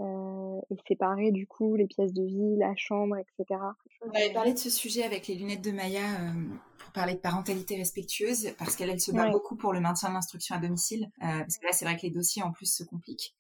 euh, 0.01 0.60
et 0.69 0.75
séparer 0.89 1.31
du 1.31 1.47
coup 1.47 1.75
les 1.75 1.88
pièces 1.88 2.12
de 2.12 2.23
vie, 2.23 2.58
la 2.58 2.75
chambre, 2.75 3.15
etc. 3.15 3.62
On 4.01 4.10
avait 4.10 4.34
parlé 4.34 4.51
de 4.51 4.58
ce 4.58 4.69
sujet 4.69 5.03
avec 5.03 5.27
les 5.27 5.36
lunettes 5.36 5.62
de 5.62 5.71
Maya 5.71 6.01
euh, 6.01 6.34
pour 6.79 6.91
parler 6.91 7.13
de 7.13 7.19
parentalité 7.19 7.77
respectueuse 7.77 8.53
parce 8.58 8.75
qu'elle 8.75 8.89
elle 8.89 8.99
se 8.99 9.13
bat 9.13 9.29
beaucoup 9.29 9.55
pour 9.55 9.71
le 9.71 9.79
maintien 9.79 10.10
de 10.10 10.15
l'instruction 10.15 10.55
à 10.55 10.60
domicile 10.60 11.10
euh, 11.23 11.39
parce 11.39 11.58
que 11.58 11.65
là 11.65 11.71
c'est 11.71 11.86
vrai 11.86 11.95
que 11.95 12.01
les 12.01 12.10
dossiers 12.10 12.43
en 12.43 12.51
plus 12.51 12.65
se 12.65 12.84
compliquent. 12.84 13.34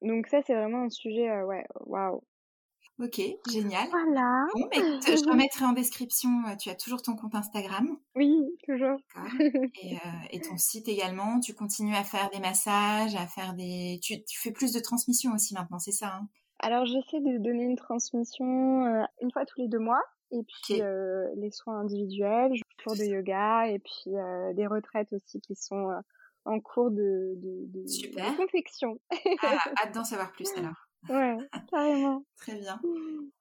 Donc 0.00 0.28
ça 0.28 0.40
c'est 0.46 0.54
vraiment 0.54 0.84
un 0.84 0.90
sujet 0.90 1.42
ouais 1.42 1.66
waouh 1.80 2.22
Ok, 3.00 3.20
génial. 3.48 3.88
Voilà. 3.90 4.46
Bon, 4.54 4.68
bah, 4.72 4.76
je 4.76 5.30
remettrai 5.30 5.64
en 5.64 5.72
description, 5.72 6.30
euh, 6.48 6.56
tu 6.56 6.68
as 6.68 6.74
toujours 6.74 7.00
ton 7.00 7.14
compte 7.14 7.34
Instagram. 7.34 7.96
Oui, 8.16 8.36
toujours. 8.64 8.98
Et, 9.82 9.94
euh, 9.94 9.98
et, 10.30 10.40
ton 10.40 10.56
site 10.56 10.88
également. 10.88 11.38
Tu 11.38 11.54
continues 11.54 11.94
à 11.94 12.02
faire 12.02 12.28
des 12.30 12.40
massages, 12.40 13.14
à 13.14 13.26
faire 13.26 13.54
des... 13.54 14.00
Tu, 14.02 14.24
tu 14.24 14.40
fais 14.40 14.50
plus 14.50 14.72
de 14.72 14.80
transmission 14.80 15.32
aussi 15.32 15.54
maintenant, 15.54 15.78
c'est 15.78 15.92
ça 15.92 16.16
hein? 16.16 16.28
Alors 16.60 16.86
j'essaie 16.86 17.20
de 17.20 17.38
donner 17.38 17.62
une 17.62 17.76
transmission 17.76 18.84
euh, 18.84 19.04
une 19.22 19.30
fois 19.30 19.44
tous 19.46 19.60
les 19.60 19.68
deux 19.68 19.78
mois. 19.78 20.02
Et 20.32 20.42
puis 20.42 20.82
les 21.36 21.50
soins 21.52 21.80
individuels, 21.80 22.50
cours 22.84 22.96
de 22.96 23.04
yoga 23.04 23.68
et 23.68 23.78
puis 23.78 24.12
des 24.54 24.66
retraites 24.66 25.10
aussi 25.12 25.40
qui 25.40 25.54
sont 25.54 25.88
en 26.44 26.60
cours 26.60 26.90
de, 26.90 27.34
de, 27.36 27.80
de, 27.80 27.86
Super. 27.86 28.36
confection. 28.36 28.98
ah, 29.42 29.58
hâte 29.82 29.94
d'en 29.94 30.04
savoir 30.04 30.32
plus 30.32 30.48
alors. 30.56 30.87
Ouais, 31.08 31.36
carrément. 31.70 32.24
Très 32.36 32.56
bien. 32.56 32.80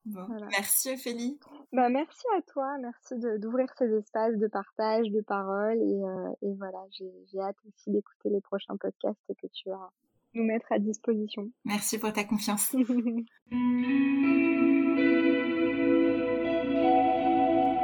Bon. 0.05 0.27
Merci 0.51 0.93
Ophélie. 0.93 1.39
Bah, 1.73 1.89
merci 1.89 2.23
à 2.37 2.41
toi, 2.41 2.77
merci 2.79 3.15
d'ouvrir 3.39 3.67
ces 3.77 3.91
espaces 3.93 4.37
de 4.37 4.47
partage, 4.47 5.09
de 5.09 5.21
parole 5.21 5.77
et, 5.77 6.03
euh, 6.03 6.31
et 6.41 6.53
voilà, 6.55 6.79
j'ai 6.91 7.39
hâte 7.39 7.57
aussi 7.67 7.91
d'écouter 7.91 8.29
les 8.29 8.41
prochains 8.41 8.77
podcasts 8.77 9.19
que 9.27 9.47
tu 9.47 9.69
vas 9.69 9.91
nous 10.33 10.43
mettre 10.43 10.71
à 10.71 10.79
disposition. 10.79 11.49
Merci 11.65 11.97
pour 11.97 12.13
ta 12.13 12.23
confiance. 12.23 12.73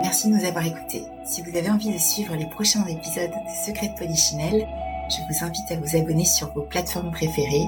Merci 0.01 0.29
de 0.29 0.36
nous 0.36 0.45
avoir 0.45 0.65
écoutés. 0.65 1.03
Si 1.25 1.41
vous 1.41 1.57
avez 1.57 1.69
envie 1.69 1.91
de 1.91 1.97
suivre 1.97 2.36
les 2.36 2.47
prochains 2.47 2.86
épisodes 2.86 3.31
de 3.31 3.65
Secrets 3.65 3.88
de 3.88 3.97
Polichinelle, 3.97 4.67
je 5.09 5.17
vous 5.27 5.43
invite 5.43 5.71
à 5.71 5.77
vous 5.77 5.95
abonner 5.95 6.25
sur 6.25 6.53
vos 6.53 6.63
plateformes 6.63 7.12
préférées 7.12 7.67